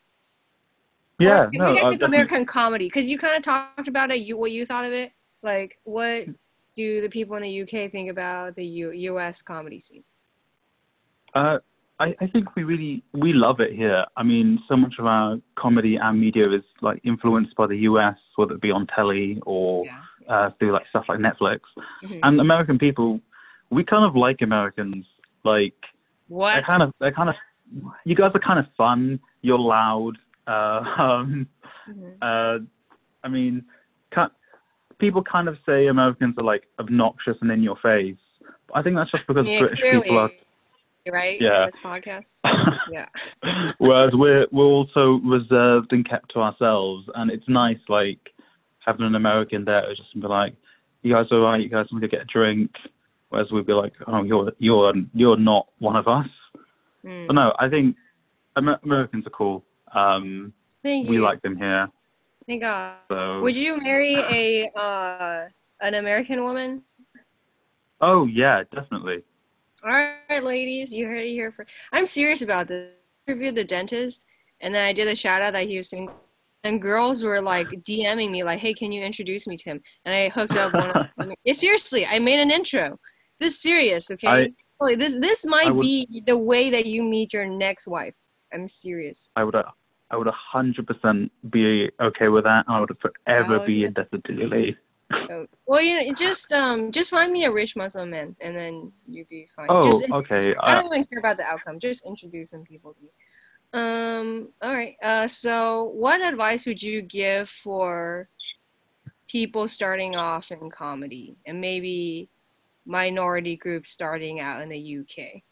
Yeah, 1.18 1.46
or, 1.46 1.50
no, 1.52 1.76
uh, 1.76 1.96
American 2.02 2.46
comedy 2.46 2.86
because 2.86 3.06
you 3.06 3.18
kind 3.18 3.36
of 3.36 3.42
talked 3.42 3.88
about 3.88 4.10
it. 4.12 4.20
You 4.20 4.36
what 4.36 4.52
you 4.52 4.64
thought 4.64 4.84
of 4.84 4.92
it? 4.92 5.10
Like, 5.42 5.78
what 5.84 6.26
do 6.76 7.00
the 7.00 7.08
people 7.08 7.36
in 7.36 7.42
the 7.42 7.62
UK 7.62 7.90
think 7.90 8.08
about 8.08 8.54
the 8.54 8.64
U- 8.64 8.92
U.S. 8.92 9.42
comedy 9.42 9.80
scene? 9.80 10.04
Uh, 11.34 11.58
I, 12.00 12.14
I 12.20 12.26
think 12.28 12.54
we 12.54 12.64
really 12.64 13.02
we 13.12 13.32
love 13.32 13.60
it 13.60 13.72
here. 13.72 14.04
I 14.16 14.22
mean, 14.22 14.60
so 14.68 14.76
much 14.76 14.94
of 14.98 15.06
our 15.06 15.36
comedy 15.56 15.96
and 15.96 16.20
media 16.20 16.50
is 16.50 16.62
like 16.80 17.00
influenced 17.04 17.56
by 17.56 17.66
the 17.66 17.76
US, 17.78 18.16
whether 18.36 18.54
it 18.54 18.60
be 18.60 18.70
on 18.70 18.86
telly 18.94 19.40
or 19.44 19.84
yeah. 19.84 20.00
uh, 20.28 20.50
through 20.58 20.72
like 20.72 20.86
stuff 20.90 21.06
like 21.08 21.18
Netflix. 21.18 21.60
Mm-hmm. 22.04 22.20
And 22.22 22.40
American 22.40 22.78
people, 22.78 23.20
we 23.70 23.84
kind 23.84 24.04
of 24.04 24.14
like 24.14 24.42
Americans. 24.42 25.06
Like, 25.44 25.74
what? 26.28 26.54
They're 26.54 26.62
kind 26.62 26.82
of 26.82 26.92
they're 27.00 27.12
kind 27.12 27.30
of 27.30 27.34
you 28.04 28.14
guys 28.14 28.30
are 28.34 28.40
kind 28.40 28.58
of 28.58 28.66
fun. 28.76 29.18
You're 29.42 29.58
loud. 29.58 30.18
Uh, 30.46 30.50
um, 30.98 31.48
mm-hmm. 31.88 32.10
uh, 32.22 32.64
I 33.24 33.28
mean, 33.28 33.64
people 34.98 35.22
kind 35.22 35.48
of 35.48 35.56
say 35.66 35.86
Americans 35.86 36.34
are 36.38 36.44
like 36.44 36.64
obnoxious 36.78 37.36
and 37.40 37.50
in 37.50 37.62
your 37.62 37.76
face. 37.82 38.16
I 38.74 38.82
think 38.82 38.96
that's 38.96 39.10
just 39.10 39.26
because 39.26 39.46
yeah, 39.46 39.60
British 39.60 39.80
clearly. 39.80 40.02
people 40.02 40.18
are 40.18 40.30
right? 41.10 41.40
Yeah. 41.40 41.66
This 41.66 41.76
podcast. 41.84 42.36
yeah. 42.90 43.06
Whereas 43.78 44.10
we're 44.14 44.46
we're 44.52 44.64
also 44.64 45.20
reserved 45.24 45.92
and 45.92 46.08
kept 46.08 46.32
to 46.32 46.40
ourselves, 46.40 47.08
and 47.14 47.30
it's 47.30 47.48
nice 47.48 47.78
like 47.88 48.20
having 48.84 49.06
an 49.06 49.14
American 49.14 49.64
there 49.64 49.82
just 49.94 50.14
be 50.14 50.26
like, 50.26 50.54
"You 51.02 51.14
guys 51.14 51.26
are 51.30 51.40
right. 51.40 51.60
You 51.60 51.68
guys 51.68 51.86
want 51.92 52.02
to 52.02 52.08
get 52.08 52.22
a 52.22 52.26
drink." 52.26 52.70
Whereas 53.30 53.50
we'd 53.52 53.66
be 53.66 53.72
like, 53.74 53.92
"Oh, 54.06 54.22
you're 54.22 54.52
you're 54.58 54.92
you're 55.14 55.36
not 55.36 55.68
one 55.78 55.96
of 55.96 56.08
us." 56.08 56.26
Mm. 57.04 57.26
But 57.26 57.32
no, 57.34 57.52
I 57.58 57.68
think 57.68 57.96
Amer- 58.56 58.80
Americans 58.82 59.26
are 59.26 59.30
cool. 59.30 59.64
Um, 59.94 60.52
Thank 60.82 61.08
we 61.08 61.16
you. 61.16 61.22
like 61.22 61.42
them 61.42 61.56
here. 61.56 61.88
Thank 62.46 62.62
God. 62.62 62.96
So, 63.08 63.40
Would 63.42 63.56
you 63.56 63.78
marry 63.80 64.14
a 64.14 64.78
uh, 64.78 65.48
an 65.80 65.94
American 65.94 66.42
woman? 66.42 66.82
Oh 68.00 68.26
yeah, 68.26 68.62
definitely. 68.74 69.22
All 69.84 69.90
right, 69.90 70.42
ladies, 70.42 70.92
you 70.92 71.06
heard 71.06 71.24
it 71.24 71.30
here 71.30 71.52
for. 71.52 71.66
I'm 71.92 72.06
serious 72.06 72.42
about 72.42 72.68
this. 72.68 72.90
I 73.26 73.30
interviewed 73.30 73.54
the 73.54 73.64
dentist, 73.64 74.26
and 74.60 74.74
then 74.74 74.84
I 74.84 74.92
did 74.92 75.06
a 75.08 75.14
shout 75.14 75.42
out 75.42 75.52
that 75.52 75.68
he 75.68 75.76
was 75.76 75.88
single. 75.90 76.14
And 76.64 76.82
girls 76.82 77.22
were 77.22 77.40
like 77.40 77.68
DMing 77.68 78.30
me, 78.32 78.42
like, 78.42 78.58
"Hey, 78.58 78.74
can 78.74 78.90
you 78.90 79.02
introduce 79.02 79.46
me 79.46 79.56
to 79.56 79.64
him?" 79.70 79.82
And 80.04 80.14
I 80.14 80.28
hooked 80.30 80.56
up 80.56 80.74
one. 80.74 80.90
Of 80.90 81.06
them. 81.16 81.32
Yeah, 81.44 81.52
seriously, 81.64 82.04
I 82.06 82.18
made 82.18 82.40
an 82.40 82.50
intro, 82.50 82.98
This 83.38 83.54
is 83.54 83.60
serious, 83.62 84.10
okay? 84.10 84.28
I- 84.28 84.94
this 84.96 85.16
this 85.18 85.44
might 85.46 85.74
would- 85.74 85.82
be 85.82 86.22
the 86.26 86.36
way 86.36 86.70
that 86.70 86.86
you 86.86 87.02
meet 87.02 87.32
your 87.32 87.46
next 87.46 87.86
wife. 87.86 88.14
I'm 88.52 88.66
serious. 88.68 89.30
I 89.36 89.44
would, 89.44 89.54
uh, 89.54 89.64
I 90.10 90.16
would 90.16 90.26
hundred 90.28 90.86
percent 90.86 91.30
be 91.50 91.90
okay 92.00 92.28
with 92.28 92.44
that. 92.44 92.64
I 92.68 92.80
would 92.80 92.96
forever 93.00 93.60
be 93.60 93.84
indebted 93.84 94.24
to 94.24 94.32
you, 94.32 94.46
Lily. 94.48 94.76
Oh, 95.12 95.46
well, 95.66 95.80
you 95.80 95.98
know, 95.98 96.14
just 96.14 96.52
um, 96.52 96.92
just 96.92 97.10
find 97.10 97.32
me 97.32 97.44
a 97.44 97.52
rich 97.52 97.76
Muslim 97.76 98.10
man, 98.10 98.36
and 98.40 98.54
then 98.54 98.92
you'd 99.06 99.28
be 99.28 99.48
fine. 99.56 99.66
Oh, 99.70 99.82
just 99.82 100.10
okay. 100.10 100.54
I 100.60 100.72
I, 100.72 100.74
don't 100.74 100.86
even 100.86 101.04
care 101.06 101.18
about 101.18 101.38
the 101.38 101.44
outcome. 101.44 101.78
Just 101.78 102.06
introduce 102.06 102.50
some 102.50 102.62
people 102.62 102.94
to 102.94 103.00
you. 103.02 103.80
Um. 103.80 104.48
All 104.60 104.72
right. 104.72 104.96
Uh. 105.02 105.26
So, 105.26 105.92
what 105.94 106.20
advice 106.20 106.66
would 106.66 106.82
you 106.82 107.00
give 107.02 107.48
for 107.48 108.28
people 109.28 109.66
starting 109.66 110.14
off 110.14 110.50
in 110.50 110.70
comedy, 110.70 111.36
and 111.46 111.60
maybe 111.60 112.28
minority 112.84 113.56
groups 113.56 113.90
starting 113.90 114.40
out 114.40 114.60
in 114.60 114.68
the 114.68 114.98
UK? 114.98 115.42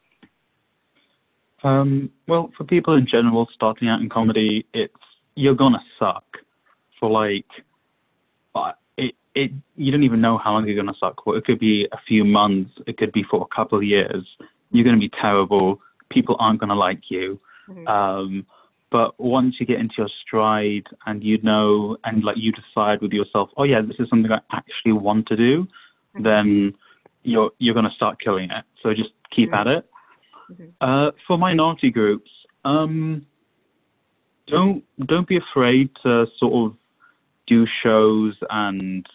Um, 1.62 2.11
well, 2.29 2.51
for 2.57 2.64
people 2.64 2.95
in 2.95 3.07
general 3.07 3.49
starting 3.55 3.88
out 3.88 4.01
in 4.01 4.09
comedy, 4.09 4.66
it's 4.75 4.92
you're 5.35 5.55
gonna 5.55 5.83
suck 5.99 6.25
for 6.99 7.11
like, 7.11 7.47
uh, 7.59 7.62
it 9.37 9.53
you 9.77 9.92
don't 9.92 10.03
even 10.03 10.20
know 10.20 10.38
how 10.38 10.53
long 10.55 10.66
you're 10.66 10.83
gonna 10.83 10.96
suck. 10.99 11.27
Well, 11.27 11.37
it 11.37 11.44
could 11.44 11.61
be 11.61 11.87
a 11.92 11.99
few 12.09 12.25
months, 12.25 12.72
it 12.87 12.96
could 12.96 13.12
be 13.12 13.22
for 13.22 13.42
a 13.42 13.55
couple 13.55 13.79
of 13.79 13.85
years. 13.85 14.25
You're 14.72 14.85
gonna 14.85 14.96
be 14.99 15.11
terrible. 15.11 15.81
People 16.09 16.37
aren't 16.40 16.59
gonna 16.59 16.75
like 16.75 17.11
you. 17.11 17.38
Mhm. 17.68 17.87
Um, 17.88 18.46
but 18.90 19.18
once 19.20 19.61
you 19.61 19.66
get 19.66 19.79
into 19.79 19.96
your 19.99 20.09
stride 20.22 20.87
and 21.07 21.22
you 21.22 21.38
know 21.42 21.96
and 22.05 22.25
like 22.25 22.38
you 22.38 22.51
decide 22.53 23.03
with 23.03 23.12
yourself, 23.12 23.51
oh 23.59 23.64
yeah, 23.64 23.83
this 23.83 23.96
is 24.01 24.09
something 24.09 24.33
I 24.33 24.40
actually 24.53 24.92
want 24.92 25.27
to 25.27 25.37
do, 25.37 25.68
Mhm. 26.14 26.22
then 26.22 26.75
you're 27.22 27.51
you're 27.59 27.75
gonna 27.75 27.90
start 27.90 28.18
killing 28.18 28.51
it. 28.51 28.64
So 28.83 28.94
just 28.94 29.11
keep 29.31 29.51
Mhm. 29.51 29.59
at 29.61 29.66
it. 29.66 29.90
Mhm. 30.51 30.72
Uh, 30.81 31.11
for 31.27 31.37
minority 31.37 31.90
groups, 31.90 32.31
um, 32.64 33.27
don't 34.46 34.83
don't 35.05 35.29
be 35.29 35.37
afraid 35.37 35.90
to 36.05 36.27
sort 36.38 36.55
of 36.55 36.77
do 37.46 37.66
shows 37.83 38.35
and 38.51 39.07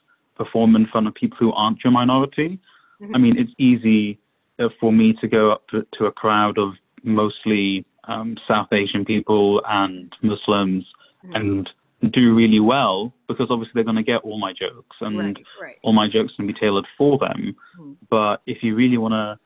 perform 0.44 0.76
in 0.76 0.88
front 0.88 1.08
of 1.08 1.14
people 1.14 1.38
who 1.40 1.52
aren't 1.54 1.84
your 1.84 1.92
minority. 1.92 2.60
I 3.02 3.06
Mhm. 3.06 3.22
mean, 3.22 3.38
it's 3.38 3.54
easy 3.58 4.18
uh, 4.60 4.70
for 4.80 4.92
me 4.94 5.14
to 5.22 5.28
go 5.28 5.52
up 5.52 5.68
to, 5.70 5.86
to 5.98 6.06
a 6.06 6.12
crowd 6.12 6.58
of 6.58 6.70
mostly 7.04 7.86
um, 8.08 8.36
South 8.48 8.72
Asian 8.74 9.04
people 9.06 9.62
and 9.68 10.12
Muslims 10.22 10.86
Mhm. 11.24 11.36
and 11.38 11.70
do 12.12 12.34
really 12.34 12.60
well 12.60 13.14
because 13.28 13.48
obviously 13.52 13.74
they're 13.76 13.92
going 13.92 14.04
to 14.06 14.12
get 14.14 14.22
all 14.28 14.40
my 14.40 14.54
jokes 14.54 14.98
and 15.02 15.18
right. 15.20 15.38
Right. 15.62 15.78
all 15.84 15.94
my 15.94 16.08
jokes 16.08 16.34
can 16.36 16.48
be 16.48 16.54
tailored 16.54 16.88
for 16.98 17.18
them. 17.20 17.56
Mhm. 17.78 17.96
But 18.10 18.42
if 18.48 18.64
you 18.64 18.72
really 18.76 18.98
want 18.98 19.14
to 19.14 19.38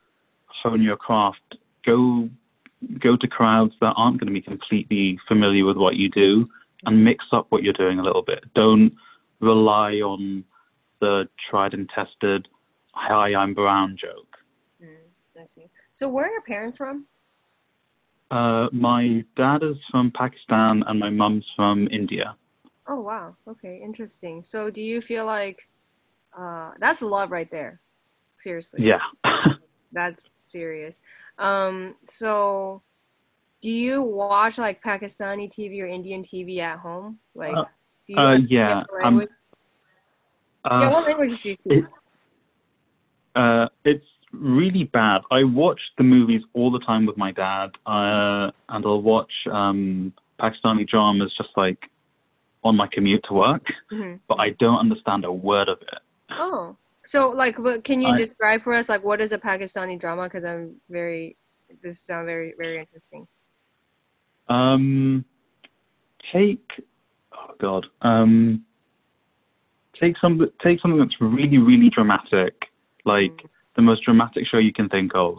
hone 0.63 0.81
your 0.81 0.97
craft, 0.97 1.47
go 1.85 2.29
go 2.99 3.15
to 3.17 3.27
crowds 3.27 3.73
that 3.81 3.93
aren't 3.97 4.17
going 4.19 4.27
to 4.33 4.39
be 4.41 4.41
completely 4.53 5.17
familiar 5.27 5.65
with 5.65 5.77
what 5.83 5.95
you 5.95 6.07
do 6.09 6.47
and 6.85 7.03
mix 7.03 7.25
up 7.31 7.45
what 7.49 7.63
you're 7.63 7.81
doing 7.83 7.97
a 7.99 8.03
little 8.03 8.21
bit. 8.21 8.41
Don't 8.53 8.93
rely 9.39 9.91
on 10.11 10.43
the 10.99 11.27
tried 11.49 11.73
and 11.73 11.89
tested 11.89 12.47
"Hi, 12.93 13.33
I'm 13.35 13.53
brown" 13.53 13.97
joke. 13.97 14.37
Mm, 14.81 15.41
I 15.41 15.45
see. 15.47 15.69
So, 15.93 16.09
where 16.09 16.25
are 16.25 16.31
your 16.31 16.41
parents 16.41 16.77
from? 16.77 17.05
Uh, 18.31 18.67
my 18.71 19.23
dad 19.37 19.63
is 19.63 19.77
from 19.91 20.11
Pakistan 20.11 20.83
and 20.87 20.99
my 20.99 21.09
mum's 21.09 21.45
from 21.55 21.87
India. 21.91 22.35
Oh 22.87 22.99
wow. 22.99 23.35
Okay, 23.47 23.81
interesting. 23.83 24.43
So 24.43 24.69
do 24.69 24.81
you 24.81 25.01
feel 25.01 25.25
like 25.25 25.57
uh 26.37 26.71
that's 26.79 27.01
love 27.01 27.31
right 27.31 27.49
there? 27.51 27.81
Seriously. 28.37 28.81
Yeah. 28.83 28.99
That's 29.91 30.35
serious. 30.41 31.01
Um 31.39 31.95
so 32.03 32.81
do 33.61 33.71
you 33.71 34.01
watch 34.03 34.57
like 34.57 34.83
Pakistani 34.83 35.49
TV 35.49 35.81
or 35.81 35.87
Indian 35.87 36.21
TV 36.21 36.59
at 36.59 36.79
home? 36.79 37.19
Like 37.33 37.55
Uh, 37.55 37.63
do 38.07 38.13
you 38.13 38.19
uh, 38.19 38.31
have- 38.31 38.39
do 38.47 38.53
you 38.53 38.59
yeah, 38.59 38.69
have 38.75 38.85
the 38.87 38.93
um, 38.93 39.03
language? 39.03 39.29
Uh, 40.65 40.79
yeah, 40.81 40.91
what 40.91 41.05
language 41.05 41.41
do 41.43 41.49
you 41.49 41.55
speak? 41.55 41.67
it- 41.83 41.85
Uh, 43.35 43.67
it's 43.83 44.05
really 44.31 44.85
bad. 44.85 45.21
I 45.29 45.43
watch 45.43 45.81
the 45.97 46.03
movies 46.05 46.41
all 46.53 46.71
the 46.71 46.79
time 46.79 47.05
with 47.05 47.17
my 47.17 47.31
dad, 47.31 47.71
uh, 47.85 48.49
and 48.69 48.85
I'll 48.85 49.01
watch 49.01 49.31
um, 49.51 50.13
Pakistani 50.39 50.87
dramas 50.87 51.33
just 51.37 51.49
like 51.57 51.89
on 52.63 52.75
my 52.77 52.87
commute 52.87 53.23
to 53.27 53.33
work, 53.33 53.65
Mhm. 53.91 54.19
but 54.29 54.39
I 54.39 54.51
don't 54.51 54.79
understand 54.79 55.25
a 55.25 55.31
word 55.31 55.67
of 55.69 55.81
it. 55.81 55.99
Oh. 56.31 56.75
So 57.05 57.29
like 57.29 57.55
can 57.83 58.01
you 58.01 58.13
I- 58.13 58.17
describe 58.17 58.61
for 58.63 58.73
us 58.73 58.87
like 58.89 59.03
what 59.03 59.19
is 59.21 59.31
a 59.33 59.37
Pakistani 59.37 59.99
drama 59.99 60.27
cuz 60.29 60.43
I'm 60.43 60.81
very 60.89 61.35
this 61.83 61.99
sounds 61.99 62.25
very 62.25 62.53
very 62.57 62.79
interesting. 62.79 63.27
Um, 64.47 65.25
take, 66.31 66.67
oh 67.33 67.53
god, 67.59 67.85
um, 68.01 68.65
take 69.99 70.17
some, 70.19 70.39
take 70.63 70.79
something 70.81 70.99
that's 70.99 71.19
really, 71.19 71.57
really 71.57 71.89
dramatic, 71.89 72.53
like 73.05 73.31
Mm. 73.31 73.49
the 73.75 73.81
most 73.81 74.03
dramatic 74.03 74.47
show 74.47 74.57
you 74.57 74.73
can 74.73 74.89
think 74.89 75.11
of. 75.15 75.37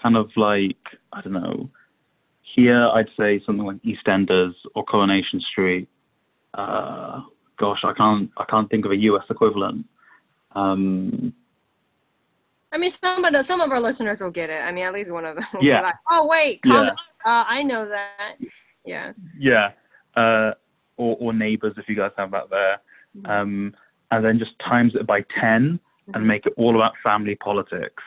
Kind 0.00 0.16
of 0.16 0.30
like, 0.36 0.76
I 1.12 1.20
don't 1.20 1.32
know, 1.34 1.68
here 2.54 2.88
I'd 2.88 3.08
say 3.18 3.40
something 3.46 3.64
like 3.66 3.76
EastEnders 3.82 4.54
or 4.74 4.84
Coronation 4.84 5.40
Street. 5.40 5.88
Uh, 6.54 7.20
gosh, 7.58 7.80
I 7.84 7.92
can't, 7.92 8.30
I 8.36 8.44
can't 8.44 8.68
think 8.70 8.84
of 8.86 8.90
a 8.92 8.96
US 8.96 9.24
equivalent. 9.30 9.86
Um, 10.52 11.32
I 12.72 12.78
mean, 12.78 12.90
some 12.90 13.24
of 13.24 13.32
the 13.32 13.42
some 13.42 13.60
of 13.60 13.70
our 13.72 13.80
listeners 13.80 14.20
will 14.20 14.30
get 14.30 14.48
it. 14.50 14.60
I 14.62 14.70
mean, 14.72 14.84
at 14.84 14.92
least 14.92 15.10
one 15.10 15.24
of 15.24 15.36
them 15.36 15.44
will 15.54 15.62
Yeah. 15.64 15.78
be 15.80 15.82
like, 15.84 15.94
"Oh 16.10 16.26
wait, 16.26 16.60
Yeah. 16.64 16.90
Uh, 17.24 17.44
I 17.46 17.62
know 17.62 17.88
that." 17.88 18.36
Yeah. 18.84 19.12
yeah, 19.38 19.72
uh, 20.16 20.52
or, 20.96 21.16
or 21.20 21.32
Neighbours 21.32 21.74
if 21.76 21.88
you 21.88 21.94
guys 21.96 22.12
have 22.16 22.30
that 22.30 22.48
there. 22.50 22.80
Um, 23.24 23.74
and 24.10 24.24
then 24.24 24.38
just 24.38 24.52
times 24.60 24.94
it 24.94 25.06
by 25.06 25.24
10 25.40 25.78
Mm-hmm. 26.08 26.16
and 26.18 26.26
make 26.26 26.46
it 26.46 26.54
all 26.56 26.74
about 26.74 26.92
family 27.04 27.36
politics. 27.36 28.02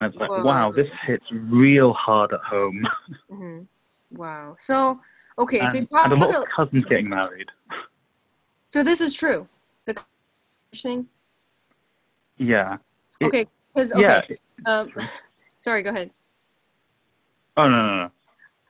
And 0.00 0.10
it's 0.12 0.18
like, 0.20 0.30
Whoa. 0.30 0.42
wow, 0.42 0.72
this 0.72 0.88
hits 1.06 1.24
real 1.30 1.92
hard 1.92 2.32
at 2.32 2.40
home. 2.40 2.88
hmm 3.30 3.60
Wow. 4.12 4.56
So 4.58 4.98
okay, 5.38 5.58
so 5.66 5.74
you 5.74 5.86
and, 5.92 6.12
and 6.12 6.12
a 6.14 6.16
lot 6.16 6.34
of 6.34 6.44
cousins 6.56 6.84
getting 6.86 7.08
married. 7.08 7.48
so 8.70 8.82
this 8.82 9.00
is 9.00 9.14
true. 9.14 9.46
The 9.86 9.96
thing. 10.74 11.06
Yeah. 12.38 12.78
It- 13.20 13.26
Okay, 13.26 13.46
because 13.74 13.92
okay. 13.92 14.38
Yeah. 14.66 14.80
Um, 14.80 14.90
sorry. 15.60 15.82
Go 15.84 15.90
ahead. 15.90 16.10
Oh, 17.56 17.68
no, 17.68 17.86
no, 17.86 17.96
no. 18.04 18.10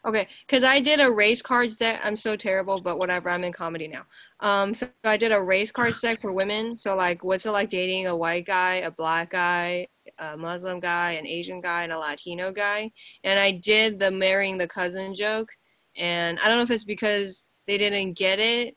Okay, 0.07 0.29
because 0.47 0.65
I 0.65 0.81
did 0.81 0.99
a 0.99 1.11
race 1.11 1.43
cards 1.43 1.77
deck. 1.77 2.01
I'm 2.03 2.17
so 2.17 2.35
terrible, 2.35 2.81
but 2.81 2.99
whatever. 2.99 3.29
I'm 3.29 3.45
in 3.45 3.53
comedy 3.53 3.87
now. 3.87 4.05
Um, 4.41 4.73
so 4.73 4.89
I 5.05 5.19
did 5.19 5.31
a 5.31 5.43
race 5.43 5.71
cards 5.71 6.01
deck 6.01 6.23
for 6.23 6.33
women. 6.33 6.79
So 6.79 6.97
like, 6.97 7.23
what's 7.23 7.45
it 7.45 7.51
like 7.51 7.69
dating 7.69 8.07
a 8.07 8.17
white 8.17 8.47
guy, 8.47 8.77
a 8.77 8.91
black 8.91 9.31
guy, 9.31 9.89
a 10.19 10.39
Muslim 10.39 10.81
guy, 10.81 11.13
an 11.13 11.27
Asian 11.27 11.61
guy, 11.61 11.83
and 11.83 11.93
a 11.93 11.99
Latino 11.99 12.51
guy? 12.51 12.91
And 13.25 13.39
I 13.39 13.51
did 13.51 13.99
the 13.99 14.11
marrying 14.11 14.57
the 14.57 14.69
cousin 14.69 15.15
joke. 15.15 15.51
And 15.97 16.39
I 16.41 16.49
don't 16.49 16.57
know 16.57 16.63
if 16.63 16.71
it's 16.71 16.85
because 16.85 17.47
they 17.67 17.77
didn't 17.77 18.15
get 18.15 18.39
it, 18.39 18.77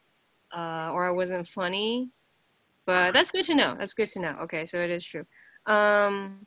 uh, 0.53 0.91
or 0.91 1.07
I 1.07 1.11
wasn't 1.11 1.47
funny, 1.47 2.09
but 2.85 3.13
that's 3.13 3.31
good 3.31 3.45
to 3.45 3.55
know. 3.55 3.75
That's 3.79 3.93
good 3.93 4.09
to 4.09 4.19
know. 4.19 4.37
Okay, 4.43 4.65
so 4.65 4.81
it 4.81 4.91
is 4.91 5.05
true. 5.05 5.25
Um, 5.65 6.45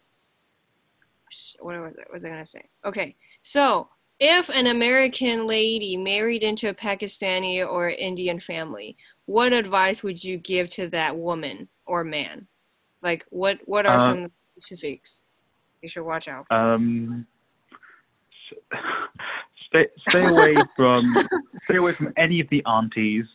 what 1.61 1.81
was 1.81 1.95
I, 1.99 2.03
what 2.03 2.13
was 2.13 2.25
I 2.25 2.29
gonna 2.29 2.47
say? 2.47 2.69
Okay, 2.85 3.17
so 3.41 3.89
if 4.19 4.49
an 4.49 4.67
American 4.69 5.47
lady 5.47 5.97
married 5.97 6.43
into 6.43 6.69
a 6.69 6.75
Pakistani 6.75 7.67
or 7.67 7.91
Indian 7.91 8.41
family, 8.41 8.97
what 9.27 9.53
advice 9.53 10.03
would 10.03 10.23
you 10.23 10.39
give 10.39 10.69
to 10.71 10.89
that 10.91 11.17
woman 11.17 11.69
or 11.87 12.05
man? 12.05 12.47
Like, 13.03 13.25
what 13.31 13.59
what 13.67 13.87
are 13.87 13.97
Uh, 13.97 14.01
some 14.01 14.33
specifics 14.57 15.25
you 15.83 15.89
should 15.89 16.05
watch 16.05 16.29
out? 16.29 16.47
For? 16.49 16.55
Um, 16.55 17.27
stay, 19.69 19.87
stay 20.09 20.25
away 20.25 20.57
from 20.77 21.15
stay 21.65 21.77
away 21.77 21.95
from 21.95 22.13
any 22.17 22.41
of 22.41 22.49
the 22.49 22.65
aunties 22.65 23.27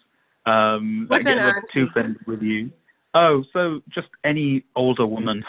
um, 0.45 1.05
that 1.09 1.15
What's 1.17 1.25
get 1.25 1.37
an 1.37 1.43
a 1.43 1.47
little 1.47 1.61
too 1.71 1.81
auntie? 1.81 1.91
offended 1.91 2.27
with 2.27 2.41
you. 2.41 2.71
Oh, 3.13 3.43
so 3.53 3.81
just 3.89 4.07
any 4.23 4.63
older 4.75 5.05
woman. 5.05 5.43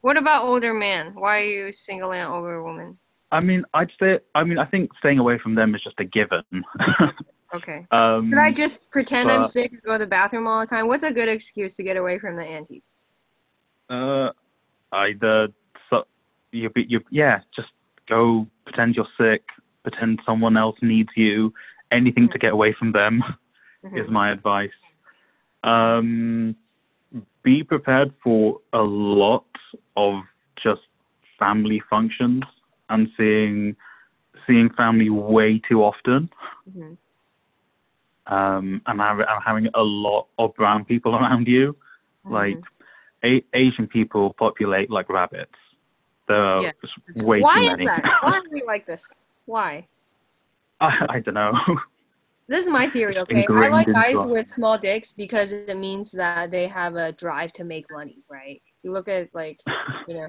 What 0.00 0.16
about 0.16 0.44
older 0.44 0.72
man? 0.72 1.14
Why 1.14 1.40
are 1.40 1.44
you 1.44 1.72
singling 1.72 2.20
out 2.20 2.34
older 2.34 2.62
woman? 2.62 2.98
I 3.34 3.40
mean, 3.40 3.64
I'd 3.74 3.90
say. 4.00 4.20
I 4.36 4.44
mean, 4.44 4.58
I 4.58 4.64
think 4.64 4.90
staying 5.00 5.18
away 5.18 5.38
from 5.38 5.56
them 5.56 5.74
is 5.74 5.82
just 5.82 5.98
a 5.98 6.04
given. 6.04 6.42
Okay. 7.54 7.86
um, 7.92 8.30
Should 8.30 8.38
I 8.40 8.50
just 8.52 8.90
pretend 8.90 9.30
I'm 9.30 9.44
sick 9.44 9.70
and 9.70 9.80
go 9.82 9.92
to 9.92 9.98
the 9.98 10.08
bathroom 10.08 10.48
all 10.48 10.58
the 10.58 10.66
time? 10.66 10.88
What's 10.88 11.04
a 11.04 11.12
good 11.12 11.28
excuse 11.28 11.76
to 11.76 11.84
get 11.84 11.96
away 11.96 12.18
from 12.18 12.34
the 12.34 12.42
aunties? 12.42 12.90
Uh, 13.88 14.30
either 14.90 15.46
so 15.88 16.02
you 16.50 16.68
be 16.70 16.84
you 16.88 17.00
yeah, 17.10 17.42
just 17.54 17.68
go 18.08 18.48
pretend 18.64 18.96
you're 18.96 19.06
sick, 19.16 19.44
pretend 19.84 20.18
someone 20.26 20.56
else 20.56 20.74
needs 20.82 21.10
you, 21.14 21.54
anything 21.92 22.28
to 22.32 22.40
get 22.40 22.52
away 22.52 22.72
from 22.76 22.90
them 22.90 23.22
is 23.94 24.06
Mhm. 24.08 24.08
my 24.08 24.32
advice. 24.32 24.78
Um, 25.62 26.56
be 27.44 27.62
prepared 27.62 28.12
for 28.20 28.60
a 28.72 28.82
lot 28.82 29.46
of 29.96 30.24
just 30.60 30.82
family 31.38 31.80
functions 31.88 32.42
and 32.88 33.08
seeing 33.16 33.76
seeing 34.46 34.70
family 34.70 35.10
way 35.10 35.60
too 35.68 35.82
often. 35.82 36.28
Mhm. 36.68 36.96
Um, 38.26 38.80
and 38.86 39.00
hav- 39.00 39.20
and 39.20 39.42
having 39.44 39.68
a 39.74 39.82
lot 39.82 40.28
of 40.38 40.54
brown 40.54 40.84
people 40.84 41.14
around 41.16 41.46
you. 41.46 41.76
Like 42.28 42.56
Mhm. 42.56 42.62
a- 43.24 43.44
Asian 43.54 43.86
people 43.86 44.34
populate 44.38 44.90
like 44.90 45.08
rabbits. 45.08 45.52
There 46.28 46.36
are 46.42 46.62
Yeah, 46.62 46.72
just 46.80 47.26
way 47.26 47.42
Why 47.42 47.56
too 47.56 47.76
is 47.78 47.84
that? 47.84 48.02
Why 48.22 48.36
are 48.38 48.42
we 48.50 48.62
like 48.66 48.86
this? 48.86 49.20
Why? 49.46 49.88
I, 50.80 51.06
I 51.10 51.20
don't 51.20 51.34
know. 51.34 51.52
This 52.46 52.64
is 52.64 52.70
my 52.70 52.86
theory, 52.88 53.18
okay? 53.20 53.46
I 53.46 53.68
like 53.68 53.86
guys 53.90 54.26
with 54.26 54.50
small 54.50 54.76
dicks 54.78 55.14
because 55.14 55.52
it 55.52 55.64
means 55.78 56.12
that 56.12 56.50
they 56.50 56.66
have 56.68 56.94
a 56.94 57.12
drive 57.12 57.52
to 57.54 57.64
make 57.64 57.90
money, 57.90 58.18
right? 58.30 58.60
You 58.82 58.92
look 58.92 59.08
at 59.08 59.28
like, 59.34 59.58
you 60.06 60.14
know, 60.14 60.28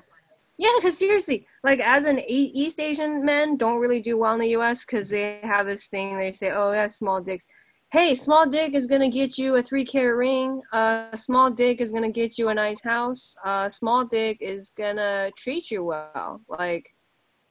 yeah, 0.58 0.72
because 0.78 0.98
seriously, 0.98 1.48
like 1.64 1.80
as 1.80 2.06
an 2.06 2.22
East 2.28 2.80
Asian 2.80 3.26
men 3.26 3.58
don't 3.58 3.80
really 3.80 4.02
do 4.02 4.18
well 4.18 4.34
in 4.34 4.40
the 4.40 4.50
U.S. 4.50 4.86
because 4.86 5.10
they 5.10 5.40
have 5.44 5.66
this 5.66 5.88
thing 5.88 6.18
they 6.18 6.32
say, 6.32 6.52
oh, 6.52 6.72
that's 6.72 6.96
small 6.96 7.22
dicks. 7.22 7.48
Hey, 7.92 8.16
small 8.16 8.48
dick 8.50 8.74
is 8.74 8.88
gonna 8.88 9.10
get 9.10 9.38
you 9.38 9.56
a 9.56 9.62
three 9.62 9.86
carat 9.86 10.18
ring. 10.18 10.62
Uh, 10.72 11.14
small 11.16 11.52
dick 11.52 11.82
is 11.82 11.92
gonna 11.92 12.12
get 12.12 12.38
you 12.38 12.50
a 12.50 12.54
nice 12.54 12.82
house. 12.82 13.36
Uh, 13.44 13.68
small 13.68 14.06
dick 14.06 14.38
is 14.42 14.70
gonna 14.70 15.30
treat 15.38 15.72
you 15.72 15.84
well. 15.84 16.42
Like, 16.48 16.94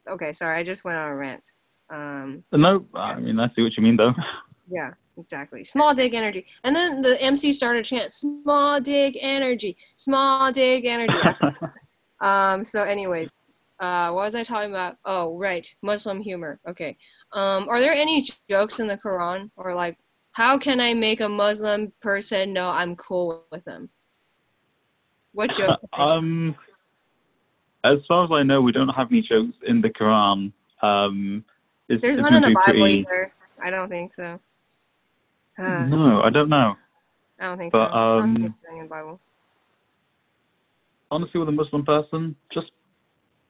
okay, 0.08 0.32
sorry, 0.32 0.58
I 0.58 0.62
just 0.62 0.84
went 0.84 0.96
on 0.96 1.10
a 1.10 1.14
rant. 1.14 1.52
Um, 1.90 2.42
no, 2.52 2.86
I 2.94 3.20
mean 3.20 3.38
I 3.38 3.48
see 3.54 3.62
what 3.62 3.76
you 3.76 3.82
mean 3.82 3.96
though. 3.96 4.14
yeah, 4.70 4.92
exactly. 5.18 5.62
Small 5.64 5.94
dick 5.94 6.14
energy. 6.14 6.46
And 6.62 6.74
then 6.74 7.02
the 7.02 7.20
MC 7.20 7.52
started 7.52 7.80
a 7.80 7.84
chant, 7.84 8.14
small 8.14 8.80
dick 8.80 9.18
energy, 9.20 9.76
small 9.96 10.50
dick 10.50 10.86
energy. 10.86 11.18
um, 12.24 12.64
so 12.64 12.82
anyways, 12.82 13.28
uh, 13.80 14.10
what 14.10 14.24
was 14.24 14.34
I 14.34 14.42
talking 14.42 14.70
about? 14.70 14.96
Oh, 15.04 15.36
right. 15.36 15.66
Muslim 15.82 16.20
humor. 16.20 16.58
Okay. 16.66 16.96
Um, 17.32 17.68
are 17.68 17.80
there 17.80 17.92
any 17.92 18.26
jokes 18.48 18.80
in 18.80 18.86
the 18.86 18.96
Quran 18.96 19.50
or 19.56 19.74
like, 19.74 19.98
how 20.32 20.56
can 20.58 20.80
I 20.80 20.94
make 20.94 21.20
a 21.20 21.28
Muslim 21.28 21.92
person 22.00 22.52
know 22.52 22.68
I'm 22.70 22.96
cool 22.96 23.44
with 23.52 23.64
them? 23.64 23.88
What 25.32 25.52
joke? 25.58 25.80
um, 25.92 26.54
as 27.84 27.98
far 28.08 28.24
as 28.24 28.30
I 28.32 28.42
know, 28.42 28.60
we 28.62 28.72
don't 28.72 28.88
have 28.88 29.08
any 29.10 29.20
jokes 29.22 29.56
in 29.66 29.80
the 29.80 29.90
Quran. 29.90 30.52
Um, 30.82 31.44
it's, 31.88 32.00
There's 32.02 32.16
it's 32.16 32.22
none 32.22 32.34
in 32.34 32.42
the 32.42 32.48
meant 32.50 32.66
to 32.66 32.72
be 32.72 32.72
Bible 32.72 32.80
pretty- 32.84 32.98
either. 33.00 33.32
I 33.62 33.70
don't 33.70 33.88
think 33.88 34.14
so. 34.14 34.40
Uh, 35.58 35.86
No, 35.86 36.20
I 36.22 36.30
don't 36.30 36.48
know. 36.48 36.76
I 37.40 37.44
don't 37.44 37.58
think 37.58 37.72
But, 37.72 37.90
so. 37.90 37.94
Um, 37.94 38.34
think 38.34 38.38
there's 38.38 38.52
anything 38.68 38.78
in 38.78 38.84
the 38.84 38.88
Bible. 38.90 39.20
Honestly, 41.10 41.38
with 41.40 41.48
a 41.48 41.52
Muslim 41.52 41.84
person, 41.84 42.36
just 42.52 42.70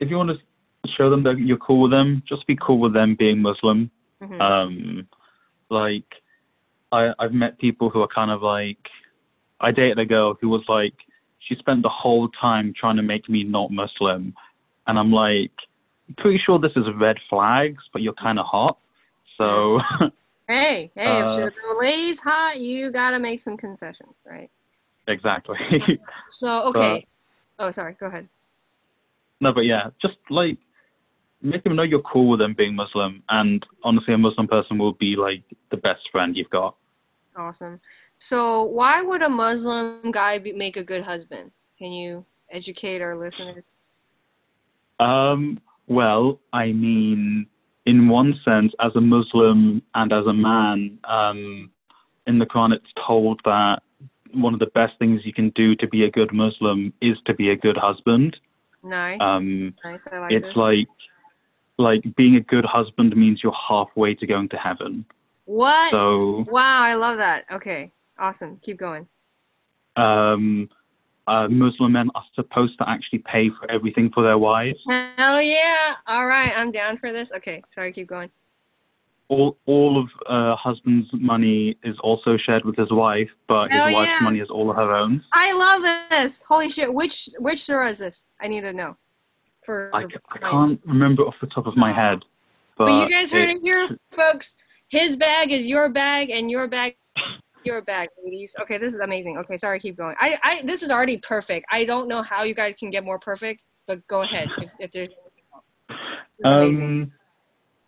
if 0.00 0.10
you 0.10 0.16
want 0.16 0.30
to 0.30 0.88
show 0.96 1.08
them 1.10 1.22
that 1.24 1.38
you're 1.38 1.56
cool 1.58 1.82
with 1.82 1.90
them, 1.92 2.22
just 2.28 2.46
be 2.46 2.56
cool 2.56 2.78
with 2.78 2.92
them 2.92 3.14
being 3.18 3.40
Muslim. 3.40 3.90
Mhm. 4.22 4.40
Um, 4.40 5.08
like, 5.70 6.04
I 6.92 7.12
I've 7.18 7.32
met 7.32 7.58
people 7.58 7.90
who 7.90 8.00
are 8.02 8.08
kind 8.08 8.30
of 8.30 8.42
like, 8.42 8.78
I 9.60 9.70
dated 9.72 9.98
a 9.98 10.04
girl 10.06 10.36
who 10.40 10.48
was 10.48 10.62
like, 10.68 10.94
she 11.40 11.54
spent 11.56 11.82
the 11.82 11.88
whole 11.88 12.28
time 12.40 12.72
trying 12.78 12.96
to 12.96 13.02
make 13.02 13.28
me 13.28 13.44
not 13.44 13.70
Muslim, 13.70 14.34
and 14.86 14.98
I'm 14.98 15.12
like, 15.12 15.52
pretty 16.18 16.38
sure 16.38 16.58
this 16.58 16.72
is 16.76 16.84
red 16.96 17.16
flags, 17.30 17.82
but 17.92 18.02
you're 18.02 18.14
kind 18.14 18.38
of 18.38 18.46
hot, 18.46 18.78
so. 19.38 19.80
Hey, 20.46 20.92
hey, 20.94 21.20
if 21.20 21.26
Uh, 21.26 21.36
the 21.36 21.76
lady's 21.80 22.20
hot, 22.20 22.58
you 22.60 22.90
gotta 22.90 23.18
make 23.18 23.40
some 23.40 23.56
concessions, 23.56 24.22
right? 24.26 24.50
exactly. 25.08 25.56
So, 26.28 26.64
okay. 26.68 27.06
oh, 27.58 27.70
sorry, 27.70 27.96
go 27.98 28.06
ahead. 28.06 28.28
No, 29.40 29.52
but 29.52 29.62
yeah, 29.62 29.90
just 30.00 30.16
like 30.30 30.58
make 31.42 31.62
them 31.62 31.76
know 31.76 31.82
you're 31.82 32.02
cool 32.02 32.30
with 32.30 32.40
them 32.40 32.54
being 32.56 32.74
Muslim, 32.74 33.22
and 33.28 33.64
honestly, 33.84 34.14
a 34.14 34.18
Muslim 34.18 34.48
person 34.48 34.78
will 34.78 34.94
be 34.94 35.14
like 35.16 35.42
the 35.70 35.76
best 35.76 36.00
friend 36.10 36.36
you've 36.36 36.50
got. 36.50 36.76
Awesome. 37.36 37.80
So, 38.16 38.62
why 38.62 39.02
would 39.02 39.22
a 39.22 39.28
Muslim 39.28 40.10
guy 40.10 40.38
be, 40.38 40.52
make 40.52 40.76
a 40.76 40.84
good 40.84 41.04
husband? 41.04 41.50
Can 41.78 41.92
you 41.92 42.24
educate 42.50 43.02
our 43.02 43.16
listeners? 43.16 43.64
Um, 45.00 45.60
well, 45.86 46.40
I 46.52 46.66
mean, 46.66 47.46
in 47.86 48.08
one 48.08 48.34
sense, 48.44 48.72
as 48.80 48.92
a 48.94 49.00
Muslim 49.00 49.82
and 49.94 50.12
as 50.12 50.26
a 50.26 50.32
man, 50.32 50.98
um, 51.04 51.70
in 52.26 52.38
the 52.38 52.46
Quran, 52.46 52.72
it's 52.72 52.86
told 53.06 53.40
that 53.44 53.80
one 54.34 54.54
of 54.54 54.60
the 54.60 54.66
best 54.74 54.98
things 54.98 55.22
you 55.24 55.32
can 55.32 55.50
do 55.50 55.74
to 55.76 55.86
be 55.88 56.04
a 56.04 56.10
good 56.10 56.32
Muslim 56.32 56.92
is 57.00 57.16
to 57.26 57.34
be 57.34 57.50
a 57.50 57.56
good 57.56 57.76
husband. 57.76 58.36
Nice. 58.82 59.18
Um, 59.22 59.74
nice. 59.84 60.06
I 60.12 60.18
like 60.18 60.32
it's 60.32 60.46
this. 60.46 60.56
like 60.56 60.88
like 61.78 62.04
being 62.16 62.36
a 62.36 62.40
good 62.40 62.64
husband 62.64 63.16
means 63.16 63.40
you're 63.42 63.52
halfway 63.68 64.14
to 64.14 64.26
going 64.26 64.48
to 64.50 64.56
heaven. 64.56 65.04
what? 65.46 65.90
So 65.90 66.44
wow, 66.48 66.82
I 66.82 66.94
love 66.94 67.18
that. 67.18 67.44
Okay, 67.50 67.90
awesome. 68.18 68.58
Keep 68.62 68.78
going. 68.78 69.06
um, 69.96 70.68
uh, 71.26 71.48
Muslim 71.48 71.92
men 71.92 72.10
are 72.14 72.24
supposed 72.34 72.76
to 72.78 72.88
actually 72.88 73.20
pay 73.20 73.48
for 73.48 73.70
everything 73.70 74.10
for 74.12 74.22
their 74.22 74.36
wives. 74.38 74.78
Hell 74.88 75.40
yeah! 75.40 75.94
All 76.06 76.26
right, 76.26 76.52
I'm 76.54 76.70
down 76.70 76.98
for 76.98 77.12
this. 77.12 77.32
Okay, 77.32 77.62
sorry. 77.70 77.92
Keep 77.92 78.08
going. 78.08 78.30
All 79.28 79.56
all 79.66 79.98
of 80.00 80.08
uh, 80.28 80.54
husband's 80.56 81.08
money 81.12 81.78
is 81.82 81.96
also 82.02 82.36
shared 82.36 82.64
with 82.64 82.76
his 82.76 82.90
wife, 82.90 83.30
but 83.48 83.70
his 83.70 83.80
wife's 83.80 84.10
yeah. 84.10 84.18
money 84.20 84.40
is 84.40 84.50
all 84.50 84.70
of 84.70 84.76
her 84.76 84.92
own. 84.92 85.24
I 85.32 85.52
love 85.52 86.10
this. 86.10 86.42
Holy 86.42 86.68
shit! 86.68 86.92
Which 86.92 87.30
which 87.38 87.64
surah 87.64 87.88
is 87.88 87.98
this? 87.98 88.28
I 88.40 88.48
need 88.48 88.60
to 88.60 88.72
know. 88.72 88.96
For 89.64 89.90
I, 89.94 90.06
I 90.30 90.38
can't 90.38 90.80
remember 90.84 91.22
off 91.22 91.36
the 91.40 91.46
top 91.46 91.66
of 91.66 91.74
my 91.74 91.90
head, 91.90 92.18
but, 92.76 92.86
But 92.86 92.92
you 92.92 93.08
guys 93.08 93.32
heard 93.32 93.48
it- 93.48 93.62
here, 93.62 93.88
folks. 94.10 94.58
His 94.88 95.16
bag 95.16 95.50
is 95.52 95.66
your 95.66 95.88
bag, 95.88 96.28
and 96.30 96.50
your 96.50 96.68
bag, 96.68 96.96
your 97.64 97.80
bag, 97.82 98.10
ladies. 98.22 98.54
Okay, 98.60 98.78
this 98.78 98.92
is 98.92 99.00
amazing. 99.00 99.38
Okay, 99.38 99.56
sorry, 99.56 99.80
keep 99.80 99.96
going. 99.96 100.14
I, 100.20 100.38
I, 100.42 100.62
this 100.62 100.82
is 100.82 100.90
already 100.90 101.16
perfect. 101.18 101.66
I 101.72 101.84
don't 101.84 102.08
know 102.08 102.22
how 102.22 102.42
you 102.42 102.54
guys 102.54 102.76
can 102.76 102.90
get 102.90 103.04
more 103.04 103.18
perfect, 103.18 103.62
but 103.86 104.06
go 104.06 104.22
ahead 104.22 104.48
if, 104.58 104.70
if 104.78 104.92
there's 104.92 105.08
anything 105.08 105.44
else. 105.54 105.78
This 105.88 105.96
is 106.38 106.44
amazing. 106.44 107.12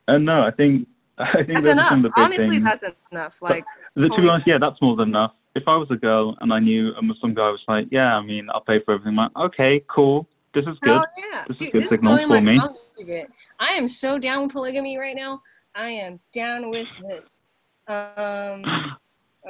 Um, 0.08 0.14
uh, 0.14 0.18
no, 0.18 0.42
I 0.42 0.50
think 0.50 0.88
I 1.18 1.42
think 1.44 1.62
that's 1.62 1.66
enough. 1.66 2.12
Honestly, 2.16 2.46
things. 2.46 2.64
that's 2.64 2.84
enough. 3.10 3.34
Like, 3.40 3.64
The- 3.94 4.08
to 4.08 4.20
be 4.22 4.28
honest, 4.28 4.46
yeah, 4.46 4.58
that's 4.60 4.80
more 4.82 4.96
than 4.96 5.08
enough. 5.08 5.32
If 5.54 5.62
I 5.66 5.76
was 5.76 5.88
a 5.90 5.96
girl 5.96 6.36
and 6.42 6.52
I 6.52 6.58
knew 6.58 6.92
a 6.94 7.02
Muslim 7.02 7.32
guy 7.32 7.48
was 7.48 7.62
like, 7.66 7.88
yeah, 7.90 8.14
I 8.16 8.20
mean, 8.22 8.48
I'll 8.52 8.60
pay 8.60 8.80
for 8.84 8.92
everything. 8.94 9.18
I'm 9.18 9.30
like, 9.34 9.36
okay, 9.36 9.82
cool, 9.88 10.28
this 10.54 10.66
is 10.66 10.78
good. 10.82 10.92
hell 10.96 11.06
yeah, 11.32 11.44
This 11.48 11.56
is 11.60 11.68
good 11.70 11.82
this 11.82 11.90
signal 11.90 12.16
my 12.28 12.38
for 12.38 12.44
me. 12.44 13.24
I 13.58 13.68
am 13.68 13.88
so 13.88 14.18
down 14.18 14.42
with 14.42 14.52
polygamy 14.52 14.98
right 14.98 15.16
now. 15.16 15.40
I 15.74 15.88
am 15.88 16.20
down 16.34 16.70
with 16.70 16.88
this. 17.02 17.40
Um. 17.88 18.64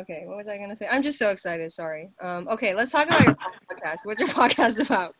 Okay, 0.00 0.24
what 0.26 0.36
was 0.36 0.46
I 0.46 0.58
gonna 0.58 0.76
say? 0.76 0.86
I'm 0.90 1.02
just 1.02 1.18
so 1.18 1.30
excited. 1.30 1.70
Sorry. 1.72 2.10
Um, 2.20 2.48
okay, 2.48 2.74
let's 2.74 2.90
talk 2.92 3.06
about 3.06 3.24
your 3.24 3.34
podcast. 3.72 3.98
What's 4.04 4.20
your 4.20 4.28
podcast 4.28 4.78
about? 4.84 5.14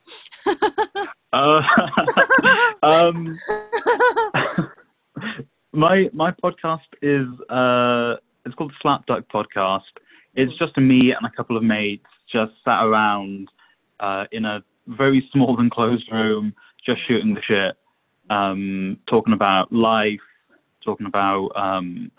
Uh, 1.32 1.62
um, 2.82 3.38
my 5.76 6.08
my 6.12 6.30
podcast 6.30 6.88
is 7.02 7.26
uh, 7.50 8.18
it's 8.44 8.54
called 8.54 8.72
Slap 8.80 9.06
Duck 9.06 9.24
Podcast. 9.32 9.82
It's 10.34 10.56
just 10.58 10.76
me 10.76 11.12
and 11.12 11.26
a 11.26 11.30
couple 11.36 11.56
of 11.56 11.62
mates 11.62 12.06
just 12.32 12.52
sat 12.64 12.82
around 12.84 13.48
uh, 14.00 14.24
in 14.32 14.44
a 14.44 14.64
very 14.88 15.28
small 15.32 15.60
enclosed 15.60 16.10
room, 16.10 16.54
just 16.84 17.06
shooting 17.06 17.34
the 17.34 17.42
shit, 17.42 17.76
um, 18.30 18.98
talking 19.08 19.34
about 19.34 19.72
life, 19.72 20.20
talking 20.84 21.06
about 21.06 21.48
um, 21.54 22.10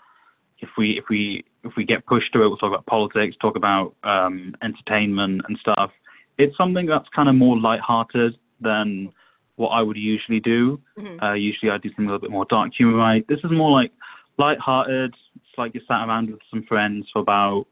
if 0.60 0.68
we 0.78 0.98
if 0.98 1.04
we 1.10 1.44
if 1.64 1.72
we 1.76 1.84
get 1.84 2.06
pushed 2.06 2.32
to 2.32 2.42
it, 2.42 2.48
we'll 2.48 2.56
talk 2.56 2.72
about 2.72 2.86
politics, 2.86 3.36
talk 3.40 3.56
about 3.56 3.94
um, 4.04 4.54
entertainment 4.62 5.42
and 5.48 5.58
stuff. 5.58 5.90
It's 6.38 6.56
something 6.56 6.86
that's 6.86 7.08
kind 7.14 7.28
of 7.28 7.34
more 7.34 7.58
lighthearted 7.58 8.38
than 8.60 9.12
what 9.58 9.68
I 9.70 9.82
would 9.82 9.96
usually 9.96 10.40
do. 10.40 10.80
Mhm. 10.96 11.22
Uh, 11.22 11.32
usually 11.32 11.70
I 11.70 11.78
do 11.78 11.88
something 11.90 12.06
a 12.06 12.12
little 12.12 12.20
bit 12.26 12.30
more 12.30 12.46
dark 12.46 12.72
humor. 12.74 12.96
Right? 12.96 13.26
This 13.26 13.40
is 13.44 13.50
more 13.50 13.70
like 13.70 13.92
light-hearted. 14.38 15.14
It's 15.36 15.58
like 15.58 15.74
you 15.74 15.80
sat 15.88 16.06
around 16.06 16.30
with 16.30 16.40
some 16.50 16.62
friends 16.62 17.08
for 17.12 17.18
about 17.20 17.66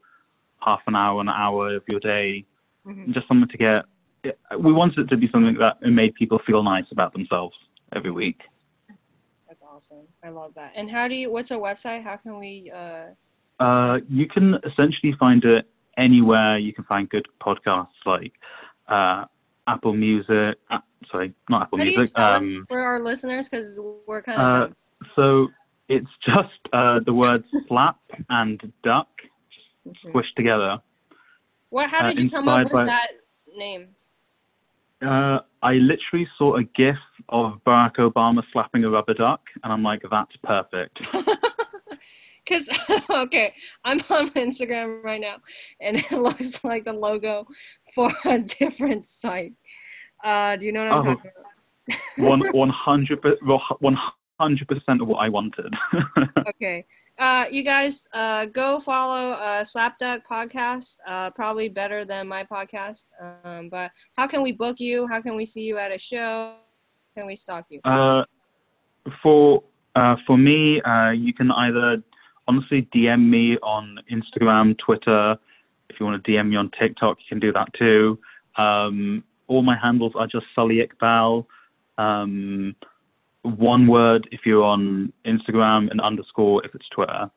half 0.59 0.81
an 0.87 0.95
hour, 0.95 1.21
an 1.21 1.29
hour 1.29 1.75
of 1.75 1.83
your 1.87 2.01
day, 2.01 2.45
Mhm. 2.85 3.13
just 3.13 3.27
something 3.27 3.47
to 3.49 3.57
get. 3.57 3.85
We 4.59 4.73
wanted 4.73 4.99
it 4.99 5.09
to 5.09 5.17
be 5.17 5.29
something 5.29 5.55
that 5.55 5.81
made 5.81 6.13
people 6.15 6.39
feel 6.39 6.61
nice 6.61 6.91
about 6.91 7.13
themselves 7.13 7.57
every 7.93 8.11
week. 8.11 8.41
That's 9.47 9.63
awesome. 9.63 10.05
I 10.23 10.29
love 10.29 10.53
that. 10.55 10.73
And 10.75 10.91
how 10.91 11.07
do 11.07 11.15
you? 11.15 11.31
What's 11.31 11.51
a 11.51 11.55
website? 11.55 12.03
How 12.03 12.17
can 12.17 12.37
we? 12.37 12.71
Uh, 12.71 13.07
Uh, 13.59 13.99
you 14.07 14.27
can 14.27 14.55
essentially 14.65 15.13
find 15.13 15.43
it 15.43 15.65
anywhere 15.97 16.59
you 16.59 16.71
can 16.73 16.83
find 16.83 17.09
good 17.09 17.27
podcasts, 17.41 18.05
like 18.05 18.33
uh, 18.87 19.25
Apple 19.67 19.93
Music. 19.93 20.57
Uh, 20.69 20.79
sorry, 21.11 21.33
not 21.49 21.63
Apple 21.63 21.77
how 21.79 21.83
Music. 21.83 22.17
Um, 22.17 22.65
for 22.67 22.79
our 22.79 22.99
listeners? 22.99 23.49
Because 23.49 23.79
we're 24.07 24.21
kind 24.21 24.41
of 24.41 24.71
uh, 24.71 24.73
so 25.15 25.47
it's 25.89 26.07
just 26.25 26.73
uh, 26.73 26.99
the 27.05 27.13
words 27.13 27.45
slap 27.67 27.99
and 28.29 28.71
duck 28.83 29.07
Mhm. 29.87 29.95
squished 30.11 30.35
together. 30.35 30.79
What? 31.69 31.89
How 31.89 31.99
uh, 31.99 32.09
did 32.13 32.19
you 32.19 32.29
come 32.29 32.47
up 32.49 32.63
with 32.65 32.73
by- 32.73 32.85
that 32.85 33.11
name? 33.55 33.87
Uh, 35.01 35.39
I 35.61 35.73
literally 35.75 36.27
saw 36.37 36.55
a 36.57 36.63
GIF 36.63 36.97
of 37.29 37.61
Barack 37.65 37.97
Obama 37.97 38.43
slapping 38.51 38.83
a 38.83 38.89
rubber 38.89 39.13
duck, 39.13 39.41
and 39.63 39.71
I'm 39.71 39.83
like, 39.83 40.01
that's 40.09 40.35
perfect. 40.43 40.99
Because 42.47 42.69
okay, 43.09 43.53
I'm 43.83 43.99
on 44.09 44.29
Instagram 44.35 45.03
right 45.03 45.19
now, 45.21 45.37
and 45.81 45.97
it 45.97 46.11
looks 46.11 46.63
like 46.63 46.85
the 46.85 46.93
logo 46.93 47.45
for 47.93 48.11
a 48.25 48.39
different 48.39 49.07
site. 49.07 49.53
Uh, 50.23 50.55
do 50.55 50.65
you 50.65 50.71
know 50.71 50.83
what 50.85 50.91
I'm 50.93 51.07
Oh. 51.07 51.15
talking 51.15 51.31
about? 51.35 51.51
One 52.17 52.41
one 52.53 52.69
hundred 52.69 53.19
one 53.79 53.97
hundred 54.39 54.67
percent 54.67 55.01
of 55.01 55.07
what 55.07 55.17
I 55.17 55.29
wanted. 55.29 55.73
okay. 56.47 56.85
Uh, 57.17 57.45
you 57.49 57.63
guys, 57.63 58.07
uh, 58.13 58.45
go 58.45 58.79
follow 58.79 59.31
uh, 59.31 59.63
Slapduck 59.63 60.21
podcast. 60.29 60.99
Uh, 61.07 61.29
probably 61.31 61.69
better 61.69 62.05
than 62.05 62.27
my 62.27 62.43
podcast. 62.43 63.07
Um, 63.43 63.69
but 63.69 63.91
how 64.15 64.27
can 64.27 64.41
we 64.43 64.51
book 64.51 64.79
you? 64.79 65.07
How 65.07 65.21
can 65.21 65.35
we 65.35 65.45
see 65.45 65.61
you 65.61 65.77
at 65.77 65.91
a 65.91 65.97
show? 65.97 66.55
Can 67.15 67.25
we 67.25 67.35
stalk 67.35 67.65
you? 67.69 67.79
Uh, 67.85 68.23
for 69.23 69.63
uh, 69.95 70.15
for 70.27 70.37
me, 70.37 70.81
uh, 70.81 71.09
you 71.11 71.33
can 71.33 71.49
either 71.51 72.03
honestly 72.47 72.87
DM 72.93 73.29
me 73.29 73.57
on 73.57 73.99
Instagram, 74.11 74.77
Twitter. 74.77 75.37
If 75.89 75.99
you 75.99 76.05
want 76.05 76.23
to 76.23 76.31
DM 76.31 76.49
me 76.49 76.55
on 76.55 76.71
TikTok, 76.79 77.17
you 77.19 77.25
can 77.29 77.39
do 77.39 77.51
that 77.53 77.73
too. 77.73 78.19
Um, 78.57 79.23
all 79.47 79.61
my 79.61 79.77
handles 79.77 80.13
are 80.15 80.27
just 80.27 80.45
Sully 80.55 80.85
Iqbal. 80.85 81.45
Um, 81.97 82.75
one 83.43 83.87
word 83.87 84.27
if 84.31 84.41
you're 84.45 84.63
on 84.63 85.13
Instagram 85.25 85.89
and 85.89 86.01
underscore 86.01 86.65
if 86.65 86.75
it's 86.75 86.87
Twitter. 86.89 87.29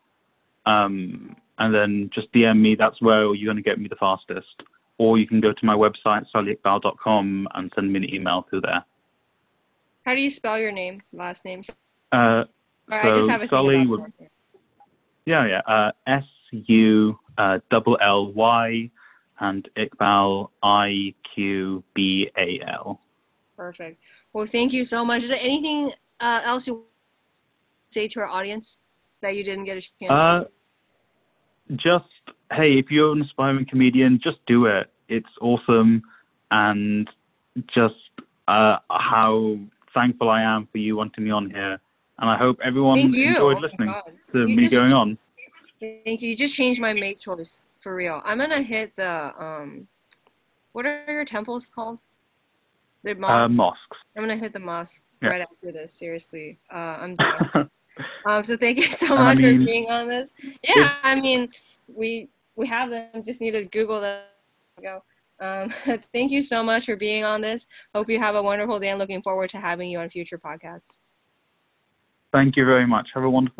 Um, 0.66 1.36
and 1.58 1.74
then 1.74 2.10
just 2.12 2.32
DM 2.32 2.60
me. 2.60 2.74
That's 2.74 3.00
where 3.00 3.34
you're 3.34 3.52
going 3.52 3.62
to 3.62 3.68
get 3.68 3.78
me 3.78 3.88
the 3.88 3.96
fastest. 3.96 4.62
Or 4.98 5.18
you 5.18 5.26
can 5.26 5.40
go 5.40 5.52
to 5.52 5.66
my 5.66 5.74
website, 5.74 6.26
sullyiqbal.com, 6.34 7.48
and 7.54 7.72
send 7.74 7.92
me 7.92 7.98
an 7.98 8.14
email 8.14 8.46
through 8.50 8.62
there. 8.62 8.84
How 10.04 10.14
do 10.14 10.20
you 10.20 10.30
spell 10.30 10.58
your 10.58 10.72
name, 10.72 11.02
last 11.12 11.44
name? 11.44 11.62
Uh, 12.12 12.44
Or 12.90 13.06
I 13.06 13.12
just 13.12 13.28
have 13.28 13.42
a 13.42 13.48
Sully 13.48 13.86
would-. 13.86 14.12
Yeah, 15.26 15.46
yeah. 15.46 15.60
Uh, 15.66 15.92
S 16.06 16.24
U 16.50 17.18
uh, 17.38 17.58
double 17.70 17.98
L 18.02 18.32
Y 18.32 18.90
and 19.40 19.68
Iqbal 19.76 20.50
I 20.62 21.14
Q 21.34 21.82
B 21.94 22.30
A 22.36 22.60
L. 22.66 23.00
Perfect. 23.56 24.00
Well, 24.32 24.46
thank 24.46 24.72
you 24.72 24.84
so 24.84 25.04
much. 25.04 25.22
Is 25.22 25.28
there 25.28 25.38
anything 25.40 25.92
uh, 26.20 26.40
else 26.44 26.66
you 26.66 26.74
want 26.74 26.86
say 27.90 28.08
to 28.08 28.20
our 28.20 28.28
audience 28.28 28.78
that 29.20 29.36
you 29.36 29.44
didn't 29.44 29.64
get 29.64 29.76
a 29.76 29.80
chance? 29.80 30.10
Uh, 30.10 30.44
just 31.76 32.04
hey, 32.52 32.78
if 32.78 32.90
you're 32.90 33.12
an 33.12 33.22
aspiring 33.22 33.66
comedian, 33.68 34.20
just 34.22 34.38
do 34.46 34.66
it. 34.66 34.90
It's 35.08 35.28
awesome, 35.40 36.02
and 36.50 37.08
just 37.74 37.94
uh, 38.48 38.76
how 38.90 39.58
thankful 39.94 40.30
I 40.30 40.42
am 40.42 40.68
for 40.70 40.78
you 40.78 40.96
wanting 40.96 41.24
me 41.24 41.30
on 41.30 41.50
here, 41.50 41.80
and 42.20 42.28
I 42.30 42.36
hope 42.36 42.58
everyone 42.62 42.98
enjoyed 42.98 43.36
Oh 43.56 43.60
listening 43.60 43.94
to 44.32 44.38
You 44.40 44.56
me 44.56 44.62
just- 44.64 44.74
going 44.74 44.92
on. 44.92 45.18
Thank 45.80 46.20
you. 46.20 46.28
You 46.30 46.36
just 46.36 46.54
changed 46.54 46.78
my 46.80 46.92
mate 46.92 47.18
choice 47.20 47.66
for 47.80 47.94
real. 47.94 48.20
I'm 48.24 48.36
gonna 48.38 48.60
hit 48.62 48.94
the 48.96 49.32
um, 49.42 49.88
what 50.72 50.84
are 50.84 51.04
your 51.08 51.24
temples 51.24 51.66
called? 51.66 52.02
The 53.02 53.14
mosque. 53.14 53.32
Uh, 53.32 53.48
mosques. 53.48 53.96
I'm 54.14 54.22
gonna 54.22 54.36
hit 54.36 54.52
the 54.52 54.58
mosque 54.60 55.02
Yeah. 55.22 55.28
right 55.30 55.40
after 55.40 55.72
this. 55.72 55.94
Seriously, 55.94 56.58
uh, 56.70 56.76
I'm 57.00 57.16
done. 57.16 57.70
um, 58.26 58.44
so 58.44 58.58
thank 58.58 58.76
you 58.76 58.84
so 58.92 59.14
And 59.14 59.18
I 59.22 59.24
much 59.34 59.38
mean, 59.38 59.60
for 59.60 59.64
being 59.64 59.90
on 59.90 60.06
this. 60.06 60.34
Yeah, 60.62 60.92
I 61.02 61.14
mean, 61.18 61.48
we 61.88 62.28
we 62.56 62.66
have 62.66 62.90
them. 62.90 63.22
Just 63.24 63.40
need 63.40 63.52
to 63.52 63.64
Google 63.64 64.02
them. 64.02 64.22
Go. 64.82 65.02
Um, 65.40 65.72
thank 66.12 66.30
you 66.30 66.42
so 66.42 66.62
much 66.62 66.84
for 66.84 66.96
being 66.96 67.24
on 67.24 67.40
this. 67.40 67.66
Hope 67.94 68.10
you 68.10 68.18
have 68.18 68.34
a 68.34 68.42
wonderful 68.42 68.78
day 68.78 68.88
and 68.90 68.98
looking 68.98 69.22
forward 69.22 69.48
to 69.50 69.58
having 69.58 69.88
you 69.90 69.98
on 69.98 70.10
future 70.10 70.36
podcasts. 70.38 70.98
Thank 72.32 72.56
you 72.56 72.64
very 72.64 72.86
much. 72.86 73.08
Have 73.14 73.24
a 73.24 73.30
wonderful 73.30 73.54
day. 73.54 73.58